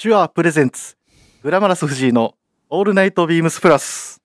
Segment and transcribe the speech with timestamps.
[0.00, 0.96] 手話プレゼンツ
[1.42, 2.36] グラマラス藤井の
[2.70, 4.22] オールナイトビームスプラス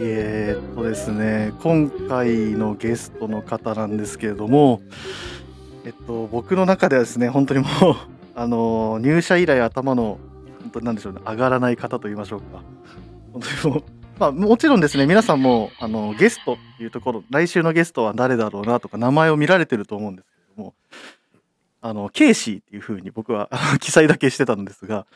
[0.00, 4.80] えっとですね今回のゲストの方なんですけれども
[5.84, 10.18] えっと僕の中ではですね本当にもうあの入社以来頭の
[10.60, 12.62] 本当に何でしょうね上がらない方と言いましょうか。
[13.32, 13.82] 本当にも
[14.18, 20.74] まあもちろんですね皆さんもあのゲストっていうところ来週のゲストは誰だろうなとか名前を見られてると思うんですけれども
[21.80, 25.06] あのケイシーっていうふうに僕は記載だけしてたんですが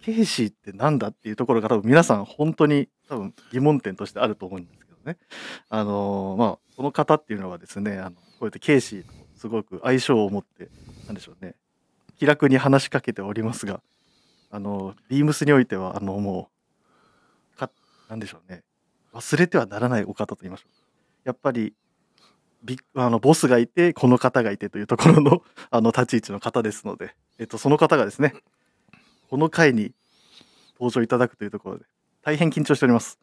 [0.00, 5.18] ケイシーってなんだっていうところが多分皆さん本当に多分疑問点としてあると思うんですけどね。
[5.68, 10.70] あのまあこの方っていうのはですねあのこうやってケイシーとすごく相性を持って
[11.06, 11.54] なんでしょうね
[12.20, 13.80] 気楽に話しかけておりますが
[14.50, 16.50] あのビームスにおいてはあのも
[17.54, 17.70] うか
[18.10, 18.62] なんでしょうね
[19.14, 20.70] 忘れてはならないお方と言いましょう
[21.24, 21.72] やっぱり
[22.62, 28.34] ビあのボスがいてこの方がいてというところの あの立ち位置の方ですので、えっと、その方がですね
[29.30, 29.94] この回に
[30.74, 31.86] 登場いただくというところで
[32.20, 33.18] 大変緊張しております。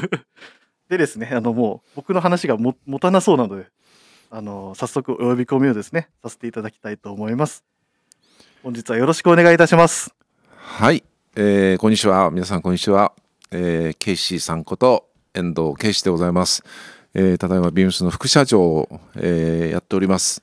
[0.90, 3.70] でですねあのもう僕の話がも持たなそうなので
[4.30, 7.64] あの早速お呼び込みをですねさせていただきたいと思います。
[8.66, 10.12] 本日はよろしくお願いいたします。
[10.48, 11.04] はい、
[11.36, 12.32] えーこんにちは。
[12.32, 13.12] 皆さん、こんにちは。
[13.52, 16.64] えーケイシーさんこと遠藤ケイシでございます。
[17.14, 20.42] えーただいまビームスの副社長を、えーやっております。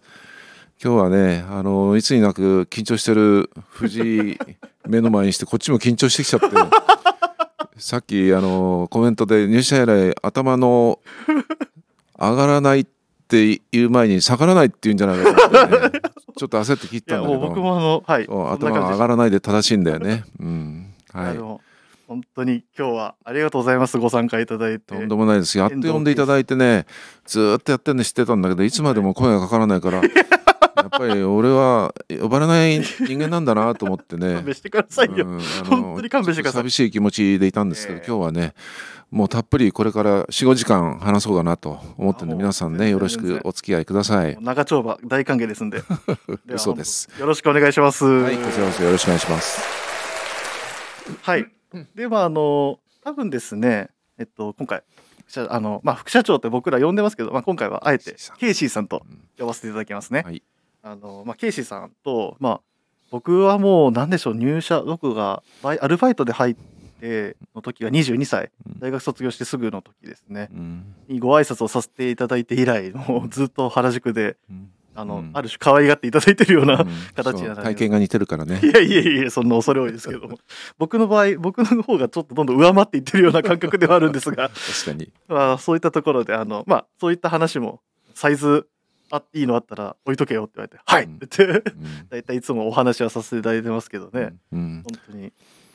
[0.81, 4.38] 今日はね、あのいつになく緊張してる藤井
[4.88, 6.47] 目の前にして、こっちも緊張してきちゃって。
[7.75, 11.01] さっきあのコメントで入社以来頭の
[12.17, 12.88] 上がらない
[13.34, 16.02] っていう前に下がらないって言うんじゃないかと思ってね、
[16.38, 20.23] ちょっと焦って聞いいやたんだけどもう僕もあのはい頭が上がらないで正しいんだよね。
[20.40, 20.94] うん。
[21.12, 21.38] はい。
[22.06, 25.58] 本当に今日はありがとうございますご参加いただいてとんでもないです。
[25.58, 26.85] やっと呼んでいただいてね、
[27.25, 30.02] ずーっとやってるの知ってたんだけど、いつまでも声がかからないから、
[30.75, 34.45] やっぱり俺は呼ばれない人間なんだなと思ってね勘。
[34.45, 35.25] 弁してくださいよ。
[35.28, 38.53] うんあ本当に勘弁してください寂しい気持ちでいたんですけど、ええ今日はね、
[39.12, 44.38] もうたっぷりこれから4、5時間話そうかなと思ってるんで、皆さんね、よろしくお付き合いください。
[44.41, 45.81] 長丁場大歓迎ですんで。
[46.45, 47.09] では嘘です。
[47.19, 48.06] よろしくお願いします。
[48.06, 49.62] はい、こちらこそよろしくお願いします。
[51.22, 51.47] はい。
[51.95, 54.83] ではあの多分ですね、えっと今回
[55.28, 60.23] 社あのまあ副社長って僕ら呼んでますけど、まあ今回はあえてケイシーさんとうん呼ばせていただきますね。
[60.25, 60.41] はい
[60.83, 62.61] あのまあケイシーさんとまあ
[63.09, 66.55] 僕はもうなんでしょう入社僕がバイアルバイトで入っ
[66.99, 68.79] ての時が22歳うん。
[68.79, 70.49] 大学卒業してすぐの時ですね。
[70.51, 70.95] うん。
[71.07, 74.69] にご挨拶をさせていただいて以来もうずっと原宿でうん。
[74.95, 75.31] あの、うん。
[75.33, 76.88] ある種可愛がっていただいてるような、うん。
[77.15, 77.55] 形にはなります。
[77.55, 78.59] そう体型が似てるからね。
[78.63, 78.67] い。
[78.67, 80.38] やいやいやそんな恐れ多いですけども。
[80.77, 84.50] 僕の場合僕の方がちょっとどんどん上回っていってるような感覚ではあるんですが。
[84.53, 85.11] 確かに。
[85.27, 87.81] まあそういったところであのまあそういった話も
[88.13, 88.67] サイズ
[89.16, 92.07] あいいのあったら置いとけよって言われて「はい!」って言ってうん。
[92.09, 94.84] 大体いつもお話はさせていただいてますけどね、うん。
[94.84, 95.34] 本当に、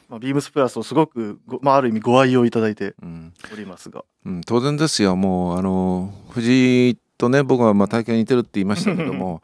[0.08, 3.32] まあ、ビームスプラスをすごくご、まあ、ある意味ご愛用いただいてうん。
[3.52, 4.04] おりますが。
[4.26, 9.42] うん、当然ですよ、もうあの藤井とね、僕はまあ体型に似てるって言いましたけども、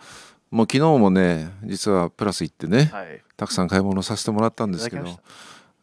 [0.50, 3.22] もう昨日もね、実はプラス行ってね、はい。
[3.36, 5.18] たくさん買い物させてもらったんですけど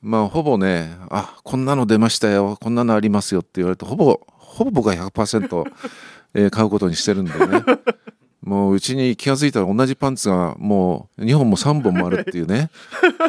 [0.01, 5.72] まあほぼね、あこんなの出ましたよ、こんなのありますよって言われて、ほぼ、ほぼ僕は100%、
[6.33, 7.63] えー買うことにしてるんでね。
[8.41, 12.71] もううちに気が付いたら同じパンツがもう2本も3本もあるっていうね。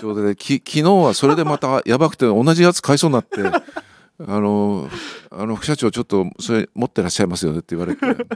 [0.01, 4.89] 状態でき昨日はそれでまたやばくて同じやつ買いそうになってあの
[5.31, 8.27] あの副社長ちょっとそれ持ってらっしゃいますよねって言われて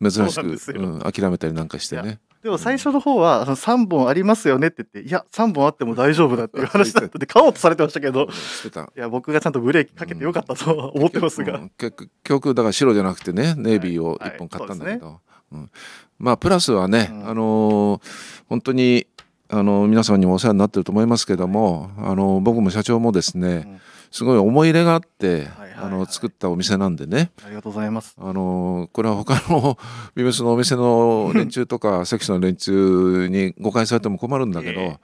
[0.00, 8.82] 珍しくそうなん諦めたりなんかしていねでも最初の方はあの3本ありますよねって言っていや3本あっても大丈夫だっていう話だったんで買おうとされてましたけどしてた。
[8.82, 11.70] いや僕がちゃんとブレーキかけてよかったとは思ってますが、うん。
[11.78, 14.30] 結局だから白じゃなくてねネイビーをはい。
[14.32, 15.20] 1本買ったんだけど、
[15.52, 15.70] うん。
[16.18, 17.28] まあプラスはね、うん。
[17.28, 18.00] あのー
[18.48, 19.06] 本当に
[19.48, 23.80] あの皆さんにもお世話になってると思いますけども、あの僕も社長もですね、うん
[24.12, 25.72] すごい思い入れがあって、はいはいはい。
[25.84, 28.14] あの作ったお店なんでね、ありがとうございます。
[28.18, 29.78] あのこれは他の
[30.14, 34.98] ビブスのお店の連中とかセクシの連中に誤解されても困るんだけど、え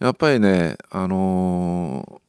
[0.00, 2.20] やっぱりね、あの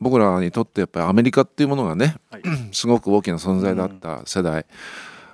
[0.00, 2.42] 僕らにとってやっぱりアメリカっていうものがね、はい。
[2.72, 4.66] すごく大きな存在だった世代、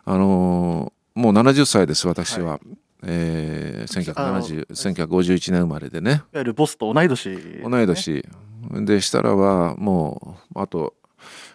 [0.04, 2.60] あのもう70歳です私は、
[3.04, 6.10] えー1970 1951年生まれでね。
[6.10, 8.28] いわゆるボスと同い年ね、同い年
[8.70, 10.94] で設楽はもうあと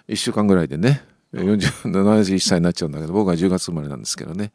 [0.08, 4.52] 1週間ぐらいでね40 71歳になっちゃうんだけど僕は10月生まれなんですけどね。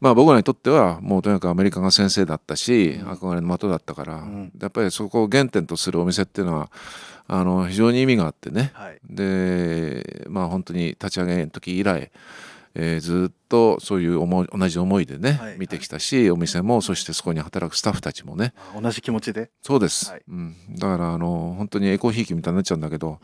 [0.00, 3.08] まあ僕らにとってはもうとにかくアメリカが先生だったし、うん。
[3.08, 4.52] 憧れの的だったから、ん。
[4.60, 6.70] やっぱりそこを原点とするお店っていうのは
[7.26, 8.72] あの非常に意味があってね。
[8.74, 8.98] はい。
[9.08, 12.10] でまあ本当に立ち上げの時以来、
[12.74, 18.52] えーずっとそういう思い同じ思いでね、はい見てきたしお店もそしてそこに働くスタッフたちもね。
[18.76, 19.50] あ同じ気持ちで？
[19.62, 20.22] そうです、はい。
[20.28, 23.20] うん、だからあの本当にエコひいきみたいになっちゃうんだけど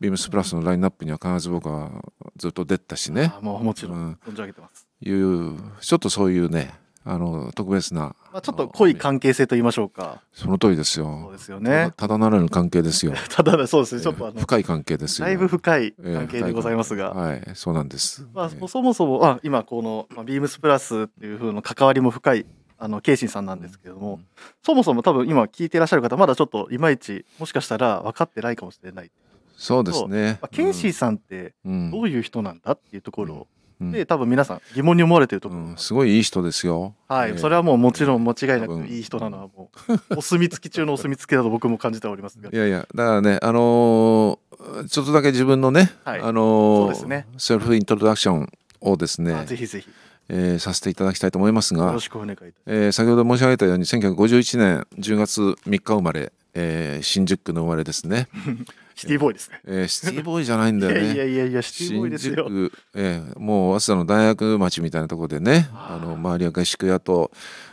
[0.00, 1.90] ビームスプラスのラインナップには必ず僕は
[2.36, 3.32] ずっと出てたしね。
[3.36, 4.18] あもうもちろうんん。
[4.26, 10.22] 存じ上げてます、いうちょっとそういうねあの特別なまあ、ちょっと濃い関係性と言いましょうか。
[10.32, 11.92] その通りですそうよですよね。
[11.96, 13.14] ただならぬ関係ですよ。
[13.30, 14.02] ただそうですね。
[14.02, 15.26] ちょっとあの深い関係ですよ。
[15.26, 22.46] だいぶ深いええ関係でございますが、はいそうなんです、まあええ、そもそもあ今この、まあ、ビームスプラスっていう風の関わりも深い
[22.78, 24.26] あのケイシンさんなんですけれども、うん。
[24.62, 29.10] そもそも多分今聞いていらっしゃる方まだちょっといまいちもしかしたら分かってないかもしれない、
[29.56, 36.94] そうですねまあ、ケイシーさんってうんどういう人なんだっていうところを、うんで多分皆さん疑問に思われてるところ、うんすごいいい人ですよ。
[37.08, 37.38] はい、ええ。
[37.38, 39.70] それはもうもちろん間違いなくいい人なのはも
[40.10, 42.50] うお墨付き中のお墨付きだと僕も感じておりますが。
[42.52, 46.20] いやいやだからねあのーちょっとだけ自分のね、はい。
[46.20, 47.26] あのーそうですね。
[47.38, 49.88] セルフイントロダクションをですねあぜひぜひ。
[50.28, 52.54] えーさせていただきたいと思いますがよろ、しくお願いいたします。
[52.66, 58.28] えー先ほど申し上げたように1951年10月3日生まれ、えー新宿区の生まれですね、
[59.00, 59.60] シティボーイですね。
[59.66, 61.14] えーシティボーイじゃないんだよね。
[61.14, 62.48] いやいやいやシティボーイですよ。
[62.94, 65.98] えーもう早稲田の大学町みたいなところでねあ。
[66.02, 67.30] の周りは下宿屋と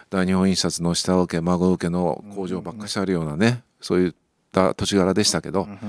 [0.09, 4.13] 大日本印刷の下請け孫請けの工場ばっかしあるようなね、そういっ
[4.53, 5.79] た土地柄でしたけど、うんうん。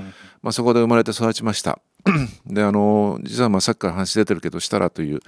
[0.43, 1.79] まあ、そこで生まれて育ちました。
[2.47, 5.21] であの実はまあさっきから話出てるけど設楽という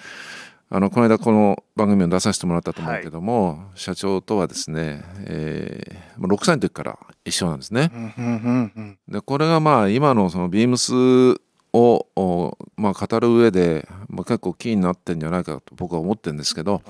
[0.72, 7.90] あのこの間この番組を出させてもらったと思うけども、社長とはですね、えー、まあ6歳の時から一緒なんですね。
[9.08, 11.40] でこれがまあ今のそのビームス
[11.72, 16.82] を、おまあ、語る上で、まあ、結構キーになってんじゃないかと僕は思ってるんですけどはい。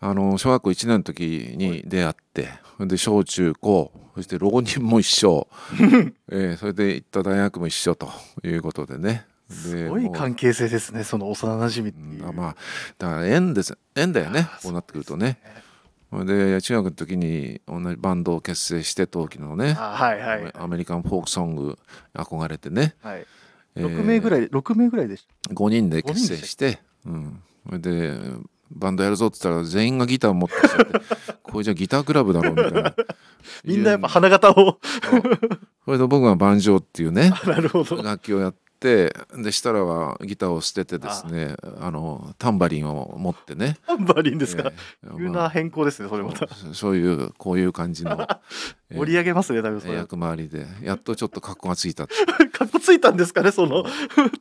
[0.00, 2.48] あの小学校1年の時に出会って
[2.80, 5.46] で小中高そして浪人も一緒、
[6.32, 8.10] えーそれで行った大学も一緒と
[8.42, 9.26] いうことでね。
[9.26, 12.28] ですごい関係性ですねその幼馴染っていう。
[12.28, 12.56] うんまあ
[12.98, 15.38] だから縁です縁だよねこうなってくるとね。
[16.10, 20.52] それで中学の時に同じバンドを結成して同期のねあはいはい。
[20.54, 21.78] アメリカンフォークソング
[22.14, 23.26] 憧れてね、はい。
[23.76, 28.18] えー6名ぐらい6名ぐらいでし5人で結成して、うん、それで
[28.70, 32.94] バンドやるぞって言ったら全員がギター持ってきて これじゃギタークラブだろうみたいな。
[33.64, 34.78] みんなやっぱ花形を。
[35.84, 38.02] それで僕がバンジョーっていうね なるほど。
[38.02, 41.90] 楽器をやってで設楽はギターを捨ててですねあ。
[41.90, 43.76] のタンバリンを持ってね。
[43.86, 44.70] タンバリンですか？
[45.04, 46.46] えー急な変更ですねそれまた。
[46.74, 48.12] そういうこういう感じの、
[48.90, 49.94] えー盛り上げますね多分それ。
[49.94, 50.66] 役回りで。
[50.82, 52.06] やっとちょっと格好がついた。
[52.06, 52.14] か
[52.64, 53.84] っこついたんですかねその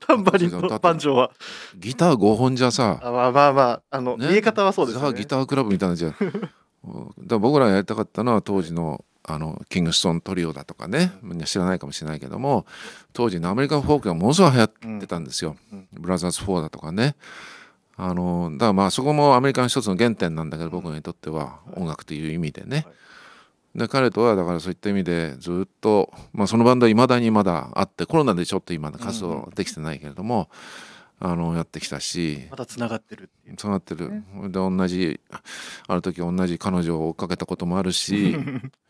[0.05, 1.31] タンバリンのだってバンジョーは。
[1.77, 2.99] ギター5本じゃさ。
[3.01, 4.27] あまあまあまああの、ね。
[4.29, 5.17] 見え方はそうですザ・ね。
[5.17, 6.09] ギタークラブみたいなじゃ。
[6.09, 6.31] ん だか
[7.29, 12.65] ら僕らやりたかったのは当時のあのキングストントリオだとかねみんな知らないかもしれないけども
[13.11, 15.87] 当時のアメリカンフォークがものすごい流行ってたんですよ、うん。
[15.91, 17.15] ブラザーズ4だとかね。
[17.97, 22.85] あのだからまあそこもアメリカの一つの原点なんだけど僕にとっては音楽という意味でね、
[23.75, 30.49] で彼とはだからそういった意味でずっと、まあ、そのバンドはいまだにまだあってコロナでちょっと今活動できてないけれども、
[31.19, 33.55] あのやってきたしまだつながってるっていう。
[33.57, 35.19] そうなってる、で同じ
[35.87, 38.37] ある時同じ彼女を追っかけたこともあるし、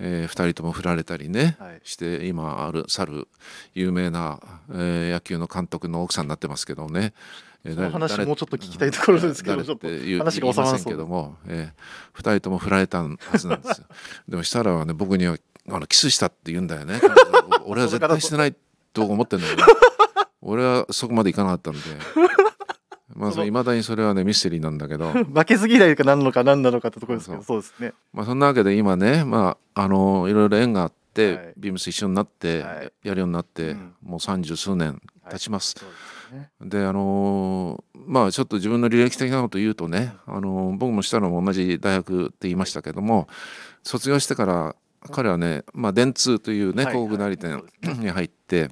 [0.00, 1.80] え2人とも振られたりね、はい。
[1.84, 3.28] して今ある去る
[3.74, 4.40] 有名な、
[4.70, 7.12] えー野球の監督の奥さんになってますけどね、
[7.64, 9.88] えーその話誰もうちょっと聞きたいところですけど誰ちょっと
[10.18, 13.86] 話が収まらませんけども、えー、2人とも振られたはずなんですよ。
[14.28, 15.36] でも設楽はね僕には
[15.68, 17.00] あのキスしたって言うんだよね。
[17.66, 18.54] 俺は絶対してない
[18.92, 19.64] と思ってんだけど。
[20.40, 21.80] 俺はそこまでいかなかったんで
[23.18, 25.10] まあいまだにそれはねミステリーなんだけど。
[25.34, 27.92] 負けず嫌いか何なのか何なのかってところですけどそうですね。
[28.12, 31.52] まあそんなわけで今ねまああのいろいろ縁があって、はい。
[31.56, 32.92] ビームス一緒になって、はい。
[33.02, 33.94] やるようになって、うん。
[34.02, 35.96] もう三十数年経ちます、そうで
[36.30, 36.50] すね。
[36.60, 43.28] であのーまあちょっと自分の履歴的なこと言うとね、あのー僕もしたのも同じ大学って言いましたけども
[43.82, 44.76] 卒業してから
[45.10, 48.70] 彼はね、まあ、電通というねはい広告代理はい店に入って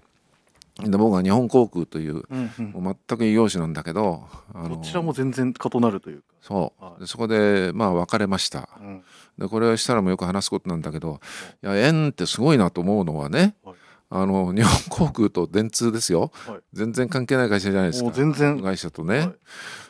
[0.79, 6.25] で僕は日本航空という全く異業種なんだけど、どちらも全然異なるというか。
[6.43, 7.01] そう、はい。
[7.01, 8.69] でそこでまあ別れました。
[8.79, 9.03] うん。
[9.39, 11.21] でこれはしたらもよく話すことなんだけど
[11.63, 11.67] い。
[11.67, 13.75] や縁ってすごいなと思うのはね、はい。
[14.11, 16.61] あの日本航空と電通ですよ、はい。
[16.75, 18.11] 全然関係ない会社じゃないですか。
[18.11, 18.63] 全然。
[18.63, 19.35] 会社とね、はい。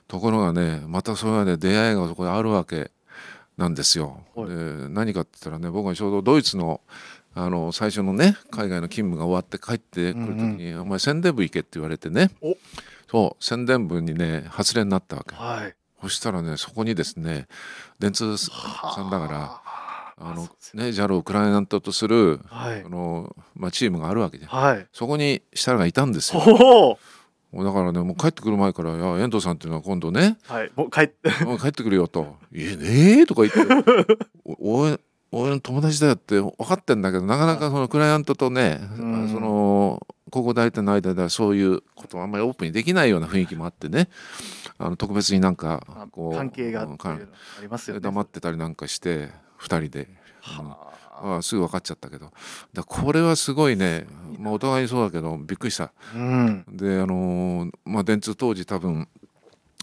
[0.07, 2.93] ところがねまたそれはね出会いがそこであるわけ
[3.57, 4.21] なんですよ。
[4.37, 4.49] はい。
[4.49, 4.55] で
[4.89, 6.81] 何かって言ったらね僕がちょうどドイツの
[7.39, 12.31] あの最初のね海外の勤務が終わって帰ってくる時に「お前宣伝部行け」って言われてね。
[12.41, 12.57] お。
[13.11, 15.37] そう宣伝部にね発令になったわけ。
[15.37, 15.75] はい。
[16.01, 17.47] そしたらねそこにですね
[17.99, 18.51] 電通さ
[19.07, 20.85] んだからはあのね。
[20.85, 22.83] ね JAL をクライアントとするはい。
[22.83, 24.87] あの、まあ、チームがあるわけではい。
[24.95, 26.41] そこに設楽がいたんですよ。
[27.53, 30.71] だからねもう帰ってくる前から「いや遠藤さんっていうのは今度ねはい。
[30.75, 31.31] もう帰って。
[31.61, 33.61] 帰ってくるよ」と「えねえ?」とか言って
[34.45, 34.99] 「お応援
[35.33, 39.29] 俺の友達だよって分かってんだけどなかなかそのクライアントとね、うん。
[39.29, 44.09] その広告代理店の間ではそういうことをあんまりオープンにできないような雰囲気もあってね。
[44.79, 48.01] あの特別になんかまあこう関係がありますよね。
[48.01, 49.31] 黙ってたりなんかして
[49.61, 50.09] 2人で、
[50.59, 50.69] うん。
[50.69, 52.31] はあすぐ分かっちゃったけど。
[52.73, 54.07] だこれはすごいね、
[54.39, 55.93] まあ、お互いにそうだけどびっくりした。
[56.15, 56.65] うん。
[56.69, 59.09] であのーまあ電通当時多分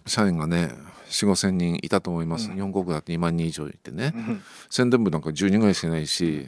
[0.05, 0.71] 社員がね
[1.13, 2.55] 4 5千人いたと思います、うん。
[2.55, 4.41] 日本国だって2万人以上いてね、うん。
[4.69, 6.47] 宣伝部なんか10人ぐらいしかいないし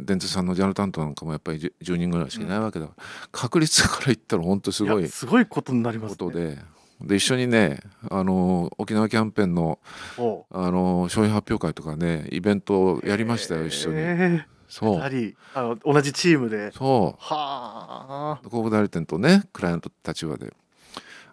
[0.00, 6.16] 電通さんのジャル担当なんかもやっぱり 10, 10人ぐらいしかいないわけだから、確率から言ったら本当すごいやすごいことになりますね。
[6.18, 6.58] ことで。
[7.00, 7.80] で一緒にね、
[8.10, 9.78] あのー沖縄キャンペーンの、
[10.16, 13.96] おあのー商品発表会とかねイベントをやりましたよ、一緒に。
[13.98, 14.98] えそう。
[14.98, 16.70] ー二人あの同じチームで。
[16.72, 17.22] そう。
[17.24, 18.36] はあ。
[18.40, 20.52] 広告代理店とねクライアント立場で、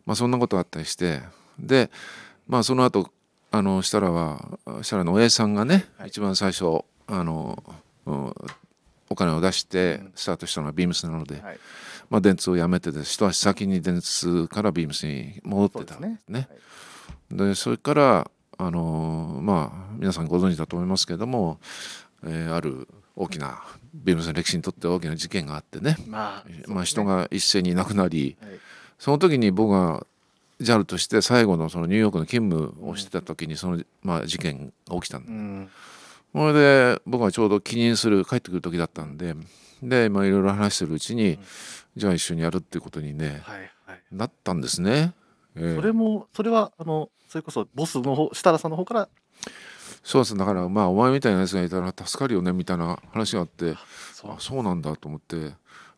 [0.06, 1.22] まあ、そんなことがあったりして。
[1.60, 1.92] で
[2.52, 3.10] まあその後
[3.50, 6.10] あの設楽は設楽の親父さんがね、はい。
[6.10, 7.64] 一番最初あの、
[8.06, 8.34] うん
[9.10, 10.12] お金を出してうん。
[10.16, 11.60] スタートしたのはビームスなので、はい。
[12.10, 13.14] まあ、電通を辞めてです。
[13.14, 16.50] 一足先に電通からビームスに戻ってたんですね。
[17.32, 21.60] でそれからあのまあ皆さんご存知だと思いますけれども、
[22.24, 23.62] えーある大きな
[23.94, 28.52] ビームスの歴史にとって大きな事件があってね、まあまあ、人が一斉にいなくなりはい。
[29.00, 30.06] その時に僕が
[30.62, 35.32] JAL として最後のそのニューヨークの勤務をしてた時にその、まあ、事件が起きたんだ。
[35.32, 35.70] うん。
[36.34, 39.36] それで僕がちょうど帰任する帰ってくる時だったんで
[39.84, 41.40] でまあいろいろ話してるうちに、
[41.98, 44.02] じゃあ一緒にやるっていうことにねはいはい。
[44.12, 45.14] なったんですね。
[45.56, 45.76] ええ。
[45.76, 49.10] それもそれはあのそれこそボスの方設楽さんの方から？
[50.04, 50.38] そうです。
[50.38, 53.76] だからまあお前みたいなやつがいたら助かるよねみたいな話があって
[54.14, 54.32] そう。
[54.32, 55.54] あそうなんだと思って。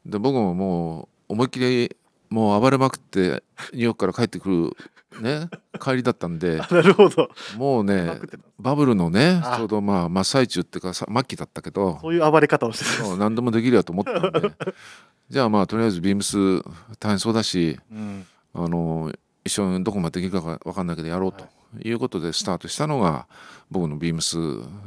[0.05, 1.96] で僕ももう思いっきり
[2.34, 5.50] もう暴れまくってニューヨークから帰ってくるね
[5.80, 7.30] 帰りだったんでなるほど。
[7.58, 8.20] もうね
[8.58, 14.52] バブルのねあちょうどまあ真っ最中っていうかさ末期だったけどそういう暴れ方をしてそう何でもできるやと思ったんで。
[15.30, 16.63] じゃあまあとりあえずビームス
[17.00, 18.25] 大変そうだしうん。
[18.56, 19.13] あの
[19.46, 21.46] 一緒にどこまでできるか分かんないけどやろうと
[21.88, 23.28] いうことでスタートしたのが
[23.70, 24.38] 僕のビームス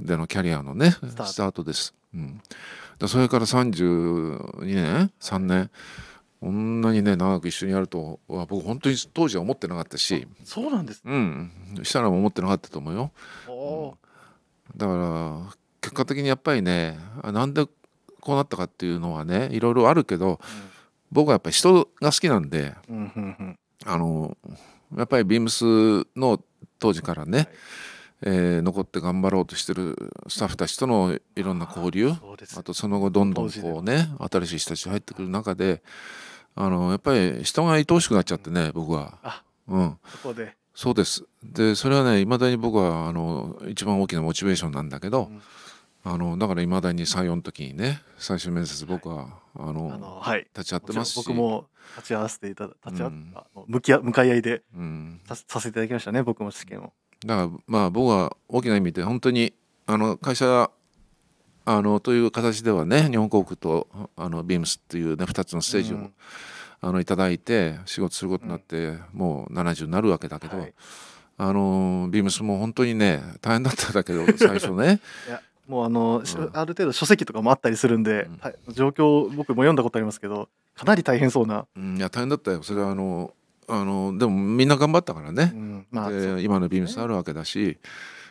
[0.04, 1.62] でのキャリアのねスタート。
[1.62, 1.94] です。
[2.12, 2.40] うん、
[2.98, 5.70] でそれから32年3年
[6.46, 11.50] こんなにね長く一緒にやるとは僕本当に当時は思ってなかったし、そうなんですうん、
[11.82, 13.10] したらも思ってなかったと思うよ。
[13.48, 13.98] おお
[14.76, 17.66] だから結果的にやっぱりねあなんで
[18.20, 20.38] こうなったかっていうのはねいろいろあるけど
[21.10, 23.58] 僕はやっぱり人が好きなんでうんうんうん。
[23.84, 24.36] あの
[24.96, 25.64] やっぱりビームス
[26.16, 26.40] の
[26.78, 27.48] 当時からね、はい。
[28.22, 29.96] えー残って頑張ろうとしてる
[30.28, 32.12] スタッフたちとのいろんな交流
[32.56, 35.82] あとその後どんどんこうね新しい人たちが入ってくる中で
[36.56, 39.18] あのやっぱり人が愛おしくなっちゃってね僕は。
[39.22, 40.56] あうん、そこで。
[40.74, 41.24] そうです。
[41.42, 45.42] でそれはねいまだに僕はあの一番大きなモチベーションなんだけど、うん。
[46.04, 50.46] あのだからいまだに採用の時にね最終面接僕は、あのあのはい。
[50.56, 51.16] 立ち会ってますし。
[51.16, 53.34] 僕も立ち会わせていただ立ち会わうん
[53.66, 56.92] 向き合向かい合いでうん、ささせていただきましたね僕も試験を。
[57.24, 59.52] だからまあ僕は大きな意味で本当に
[59.86, 60.70] あの会社
[61.66, 66.12] あのという形ではね日本航空とあのビームスっていうね2つのステージを、うん。
[66.80, 70.74] あのいただいて仕事することになって、もう70になるわけだけど、はい。
[71.38, 75.00] あのビームスも本当にね大変だったんだけど 最初ね。
[75.66, 76.50] もうあの、しうん。
[76.52, 78.38] ある程度書籍とかもあったりするんで、うん。
[78.40, 82.62] はい状況僕も読んだことありますけどかなり大変そうな、うんいや大変だったよ。
[82.62, 83.34] それはあの
[83.68, 85.52] あのでもみんな頑張ったからね。
[85.54, 87.78] う、ん、まあでそう今のビームスあるわけだし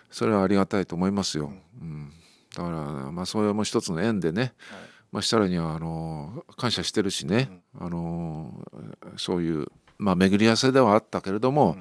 [0.09, 1.51] それはありがたいと思いますよ、
[1.81, 2.13] うん
[2.55, 4.51] だからまあそれも一つの縁でね、はい。
[5.11, 8.53] まあ、設楽にはあの感謝してるしね、あの
[9.17, 11.77] そういう、まあ、巡り合わせではあったけれども、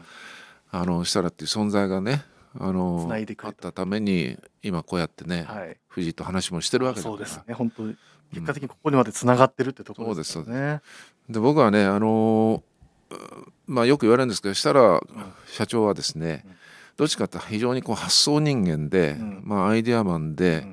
[0.70, 2.24] あの設楽っていう存在がね
[2.58, 5.76] あのあったために今こうやってね、はい。
[5.88, 7.16] 藤井と話もしてるわけだから。
[7.16, 7.54] そうですね。
[7.54, 7.96] 本当に
[8.32, 10.80] 結果的にここにまでつながってるってところですよそうね。
[11.28, 12.62] で僕はねあのー
[13.66, 15.06] まあよく言われるんですけど設楽
[15.46, 16.56] 社長はですね、うん
[16.96, 19.42] どっちかって非常にこう発想人間で、うん。
[19.44, 20.66] まあアイデアマンで、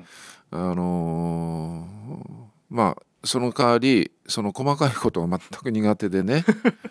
[0.50, 6.44] あのーまあその代わりその細かいことが全く苦手でね。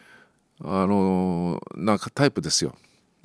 [0.64, 2.76] あのーなんかタイプですよ。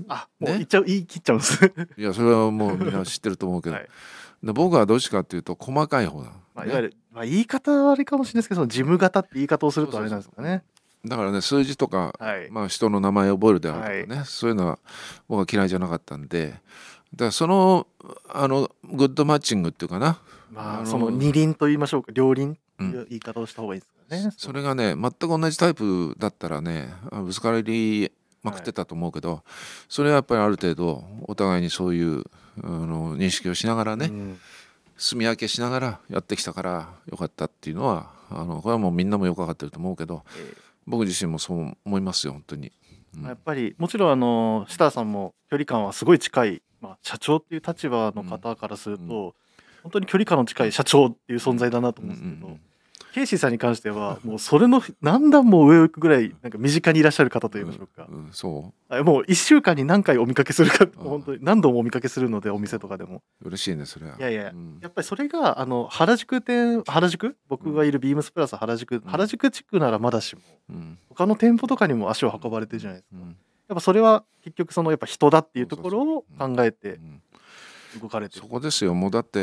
[0.09, 1.73] あもうね言っちゃう言い切っちゃうんです。
[1.97, 3.89] いやそれはもうみんな知ってると思うけど、はい。
[4.43, 10.63] で僕はどっちかっていうと細かい方だ、まあ、いわゆる、まあ、言い方はあれかもしれないですけどその事務型って言い方をするとあれなんですかね。
[11.07, 12.51] だからね数字とか、はい。
[12.51, 14.79] まあ、人の名前を覚えるであるとかね、そういうのは
[15.29, 17.87] 僕は嫌いじゃなかったんでだからその
[18.29, 20.19] あのグッドマッチングっていうかな。
[20.53, 22.55] まあその二輪と言いましょうか両輪？
[22.55, 22.91] とうん。
[22.91, 24.35] いう言い方をした方がいいですかね。
[24.37, 29.43] それがね全く同じタイプだったらねあぶつかりまくってたと思うけど、
[29.89, 32.25] それはやっぱりある程度お互いにそういう
[32.63, 34.39] あの認識をしながらね、うん。
[34.99, 40.57] 住み分けしながらやってきたからよかったっていうのはあのこれはもうみんなもよく分かってると思うけどえー
[40.87, 42.73] 僕自身もそう思いますよ本当に。
[43.15, 43.23] うん。
[43.23, 49.33] まあやっぱりもちろんあの設楽さんも距離感はすごい近い、まあ、社長っていう立場の方からすると、うん
[49.87, 52.61] 本当に距離感の近い社長っていう存在だなと思うんですけど、うんうん
[53.17, 60.91] ケイシーさんに関しては もうそれの何段も上を行くぐらいなんか身近にいらっしゃる方といいましょうか、うんそあもう1週間に何回お見かけするかん。
[60.95, 63.23] 本当に何度もお見かけするのでお店とかでも。
[63.43, 64.17] う嬉しいねそれは。
[64.19, 64.79] いやいやうん。
[64.83, 67.37] やっぱりそれがあの原宿店原宿？
[67.49, 70.99] 僕がいるビームスプラス原宿、原宿地区ならまだしもうん。
[71.09, 73.17] 他の店舗とかにも足を運ばれてるじゃないですか。
[73.17, 73.29] うん。
[73.31, 73.37] やっ
[73.77, 77.23] ぱそれは結局そのやっぱ人だっていうところを考えうてん。
[78.01, 78.43] 動かれてる。
[78.43, 78.47] そ。
[78.47, 78.93] こですよ。
[78.95, 79.39] もうだって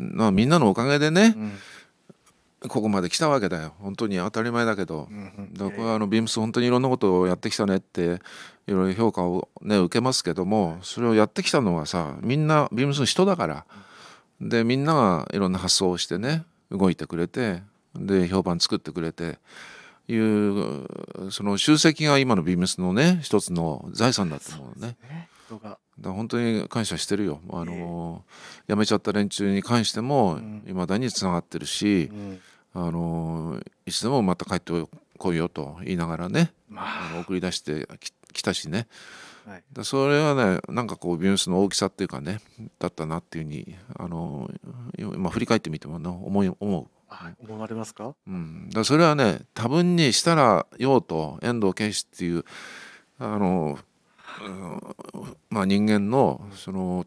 [0.00, 1.34] まあみんなのおかげでね。
[1.36, 1.52] うん
[2.66, 3.74] ここまで来たわけだよ。
[3.78, 5.08] 本当に当たり前だけど。
[5.52, 8.20] だからあのビームス本当にいろんなことをやってきたねって
[8.66, 13.64] いろいろ評価をね受けますけどもそれをやってきたのはさみんなビームスの人だから。
[14.40, 17.62] でみんながいろんな発想をしてね動いてくれて
[17.94, 19.38] で評判作ってくれて
[20.06, 20.86] いう
[21.30, 24.96] その集積が今のビームスのね一つの財産だと思うね。
[25.08, 25.28] ね。
[25.48, 25.70] 人が。
[25.70, 27.40] だから本当に感謝してるよ。
[27.50, 28.24] あの
[28.68, 30.64] 辞めちゃった連中に関してもうん。
[30.68, 32.40] いまだにつながってるしう、ん
[32.74, 34.72] あのいつでもまた帰って
[35.16, 37.14] こいよと言いながらねまあ。
[37.14, 38.86] の送り出してき来たしね。
[39.46, 39.62] あはい。
[39.72, 42.40] だそれはねなんかこうビームスの大きさっていうかね
[42.78, 44.50] だったなっていうふうにあの
[44.98, 46.86] 今振り返ってみてもね思い思う。
[47.10, 48.14] あ思われますか？
[48.26, 52.44] うん、だそれはね多分に設楽陽と遠藤圭司っていう
[53.18, 53.78] あの、
[54.44, 54.94] うん
[55.48, 57.06] まあ、人間のその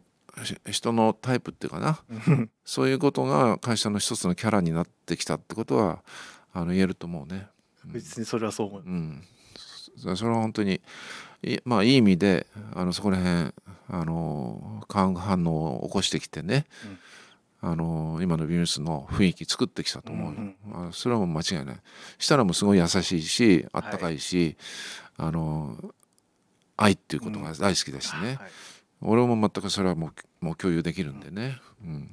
[0.70, 2.00] 人のタイプっていうかな。
[2.64, 6.02] そういうことが会社の一つのキャラになってきたってことは
[6.52, 7.48] あの言えると思うね。
[7.84, 8.88] 別にそれはそう思います。
[8.88, 9.22] うん、
[9.96, 10.80] そそれは本当に
[11.42, 13.52] いまあいい意味であのそこら辺
[13.88, 16.66] あの化学反応を起こしてきてね、
[17.60, 20.56] あの今のビームスの雰囲気作ってきたと思うよ、うん
[20.88, 21.76] あそれはもう間違いない。
[22.18, 24.56] したらもうすごい優しいしあったかいし、
[25.16, 25.76] あの
[26.76, 28.50] 愛っていうことが大好きだしね、はい
[29.02, 32.10] 俺も全くそれはもうもう共有できるんでね、うん。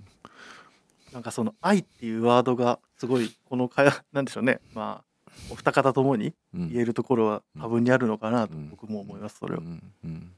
[1.13, 4.59] なんかその愛っていうワードがすごいこの会話なんでしょうね。
[4.73, 6.71] まあお二方ともにうん。
[6.71, 8.69] 言えるところは多分にあるのかなとうん。
[8.69, 9.61] 僕も思いますそれは。
[9.61, 10.31] っうんうん。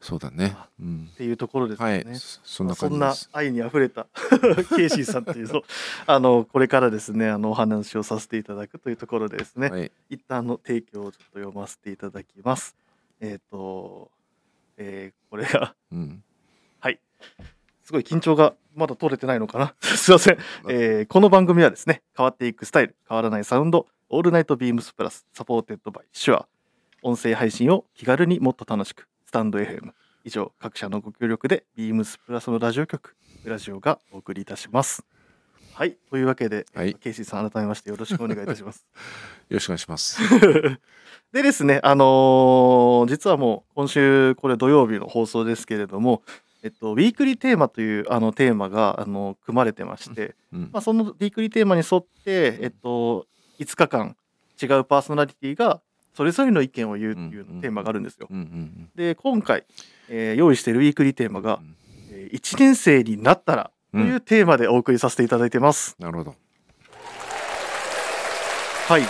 [0.00, 1.92] そうだね、うん、ていうところですよね。
[1.92, 2.16] はい。
[2.16, 3.14] そそんなまあそんな。
[3.32, 4.06] 愛にあふれた
[4.76, 5.64] ケイシーさんっていうのを
[6.06, 9.90] あのこれからですねあのお話をさせていただくというところでですね、はい。
[10.08, 12.76] 一旦の提供をちょっと読ませていただきます。
[13.20, 14.10] えっ、と、
[14.78, 15.74] えーこれが。
[15.92, 16.22] うん。
[16.80, 16.98] はい。
[17.84, 19.74] すごい緊張がまだ取れてないのかな。
[19.82, 20.38] すいません、
[20.70, 26.48] えーこの番組はですね変わっていくスタイル変わらないサウンド All Night BEAMS PLUS supported by SHURE
[27.02, 29.92] 音声配信を気軽にもっと楽しくスタンド FM
[30.24, 35.04] 以上各社のご協力で BEAMS PLUS のラジオ局ラジオがお送りいたします
[35.78, 35.96] はい。
[36.10, 36.96] というわけで、はい。
[36.96, 38.84] ケイシーさん改めましてよろしくお願いいたします。
[39.48, 40.20] よろしくお願いします。
[41.32, 46.24] でですね、あのー実はもう今週これ土曜日の放送ですけれども、
[46.64, 50.62] えっと、ウィークリーテーマというあのテーマがあの組まれてまして、うん。
[50.72, 53.28] まあ、そのウィークリーテーマに沿って、えっと、
[53.60, 54.16] 5日間
[54.60, 55.80] 違うパーソナリティが
[56.12, 58.26] それぞれの意見を言うっていうテーマがあるんですよ。
[58.96, 59.64] で今回、
[60.08, 61.76] えー用意しているウィークリーテーマがうん
[62.10, 65.96] 「えー1年生になったら」というテーマでお送りさせていただいてます。
[65.98, 66.34] なるほど。
[68.88, 69.02] はい。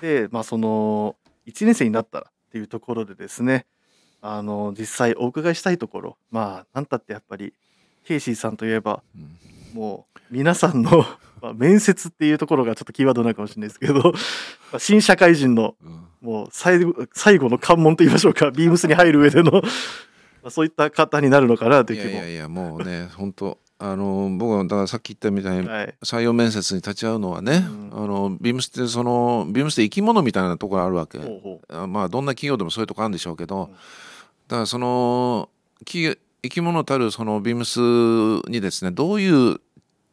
[0.00, 3.66] で、まあ、その、1年生になったらっていうところでですね、
[4.20, 7.52] あの、実際お伺いしたいところ、まあ、なんたってやっぱり、
[8.04, 9.38] ケイシーさんといえば、うん
[9.74, 11.04] もう、皆さんの、
[11.42, 13.94] まあ、面接っていうところがちょっとキーワードなのかもしれないですけど、
[14.72, 19.60] まあ新社会人の、うんもう最後、最後の関門と言いましょうか、ビームスに入る上での、
[20.40, 22.14] まあそういった方になるのかなといいう気も。
[22.14, 25.94] やいやいやもうね本当あの僕はだからさっき言ったみたいにはい。
[26.02, 31.18] 採用面接に立ち会うのはね、うんあのビームスってそのビームスって生き物みたいなところあるわけ。
[31.86, 33.72] まあどんな企業でもそういうとこあるんでしょうけど、うん
[34.46, 35.48] だからその
[35.86, 39.60] 企生き物たるそのビームスにですねどういう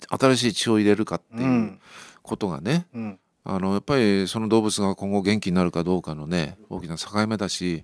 [0.10, 1.42] 新しい血を入れるかってう。
[1.42, 1.80] いううん
[2.24, 3.20] ことがね、うん。
[3.44, 7.84] あのやっぱりその動物が今後元気になるかどうかのね大きな境目だし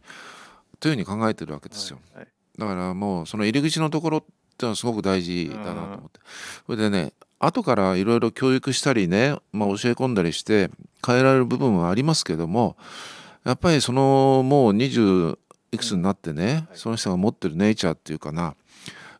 [0.80, 2.00] というふうに考えてるわけですよ。
[2.14, 4.24] はいはいだからもうその入り口のところ
[4.58, 6.20] ってのはすごく大事だなと思って、
[6.66, 10.72] それでね後からいろいろ教育したりね、まあ、教え込んだりして
[11.06, 12.76] 変えられる部分はありますけども
[13.46, 15.38] やっぱりそのもう20
[15.72, 16.66] いくつになってね、はい。
[16.74, 18.56] その人が持ってるネイチャーっていうかな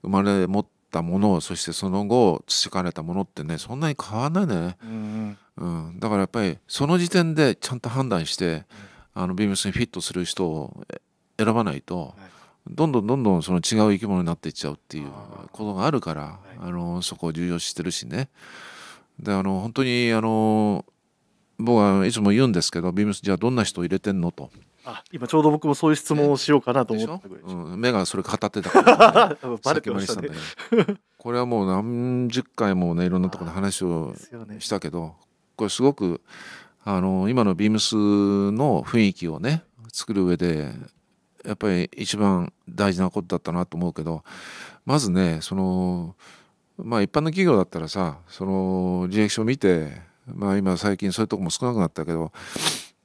[0.02, 5.88] 生まれ持ったものそしてその後培われたものってねそんなに変わんないね、うんうん。
[5.88, 8.66] うん、だからやっぱりその時点でちゃんと判断して、
[9.14, 11.02] あのビームスにフィットする人をえ
[11.44, 12.37] 選ばないと、はい
[12.70, 15.10] どんどんどんどんその違う生き物になっていっちゃうっていう
[15.52, 16.58] ことがあるから、い。
[16.60, 18.30] あのそこを重要視してるしね。
[19.20, 20.86] であの本当にあの
[21.60, 24.50] 僕はいつも言うんですけどビームスじゃあどんな人を入れてんのと。
[24.86, 28.70] あ今ちょうど僕もそういう質問をしようかなと思ったぐらい、うん、目がそれ語ってた。
[28.70, 30.30] から、ね、バレてましたね。
[31.18, 34.14] これはもう何十回もねいろんなところで話を
[34.60, 35.16] したけど
[35.58, 36.22] これすごく
[36.86, 37.96] あの今のビームス
[38.52, 40.72] の雰囲気をね作る上で
[41.48, 44.24] やっぱり一番大事なことだったなと思うけど
[44.86, 46.16] まずねその
[46.78, 52.32] まあ一般の企業だったらさその履歴書を見てまあ今最近そういうとこも少なくなったけど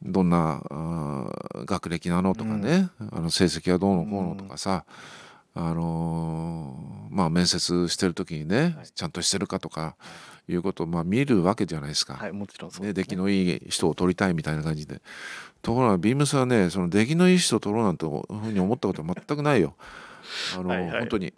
[0.02, 0.60] どんな
[1.64, 4.84] 学歴なのとかね、あの成績はどうのこうのとかさ、
[5.54, 8.90] あのーまあ面接してる時にね、はい。
[8.92, 9.96] ちゃんとしてるかとか
[10.48, 12.14] いうことをまあ見るわけじゃないですか。
[12.14, 15.02] はいもちろんそうね、です出来のいい人を取りたいみたいな感じで
[15.62, 19.74] ところがビームスはねその出来のいい人を取ろうなんてふうに思ったことは全くないよ。
[20.56, 20.90] あのはいはい。
[21.00, 21.32] 本当に。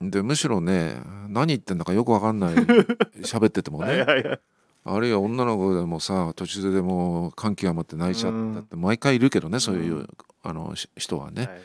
[0.00, 0.96] でむしろね
[1.28, 2.54] 何言ってんだかよく分かんない。
[3.22, 3.88] 喋っててもね。
[3.88, 4.40] はいはいはい。
[4.86, 10.08] あるいは女の子でもさ途中でもう感極まって泣いちゃったって毎回いるけどねそういううん。
[10.42, 11.46] あのし人はね。
[11.46, 11.62] はい。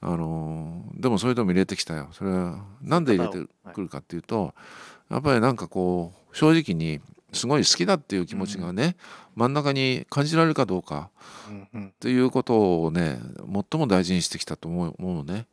[0.00, 2.08] あのでもそういうのも入れてきたよ。
[2.12, 4.54] それはなんで入れてはいくるかっていうと
[5.10, 7.00] やっぱりなんかこう正直に
[7.32, 8.96] すごい好きだっていう気持ちがね、
[9.38, 11.10] 真ん中に感じられるかどうか。
[11.48, 11.86] うんうん。
[11.86, 13.20] っていうことをね
[13.70, 15.46] 最も大事にしてきたと思うのね。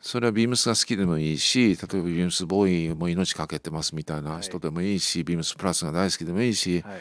[0.00, 7.00] それはビームスが好きでもいいし例えばビームスボーイも命かけてますみたいな人でもいいし、ビームスプラスが大好きでもいいし、はい。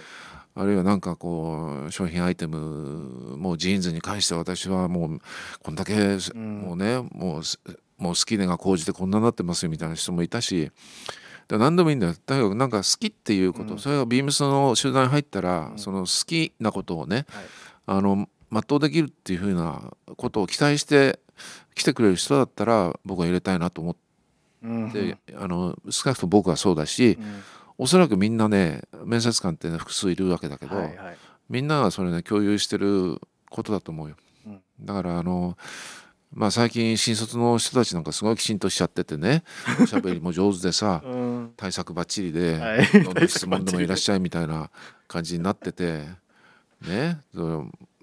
[0.55, 5.21] あるいはなんかこう商品アイテムもうジーンズに関しては私はもう
[5.63, 6.61] こんだけ、ん。
[6.61, 7.59] もうねもうす
[7.97, 10.71] もう好きが高じてこんなになってますよみたいな人もいたし
[11.47, 12.13] で何でもいいんだよ。
[12.13, 13.79] だけどなんか好きっていうこと、うん。
[13.79, 15.79] それがビームスの集団に入ったら、うん。
[15.79, 17.45] その好きなことをねはい。
[17.85, 21.19] あの全うできるっていうふうなことを期待して
[21.75, 23.95] 来てくれる人だったら僕は入れたいなと思っ
[24.63, 24.91] うん。
[24.91, 27.43] て、あの少なくとも僕はそうだし、うん。
[27.77, 31.17] おそらくみんなね面接官って、ね、複数いるわけだけど、はいはい。
[31.49, 34.15] みんながそれね共有してることだと思うよ。
[34.45, 34.61] うん。
[34.81, 35.57] だからあの
[36.33, 39.43] まあ最近新卒の人たちなんかすごいきちんとしちゃっててね
[39.81, 41.53] おしゃべりも上手でさうん。
[41.55, 43.03] 対策ばっちりで、はい。
[43.03, 44.69] どんな質問でもいらっしゃいみたいな
[45.07, 46.05] 感じになってて
[46.81, 47.21] ね。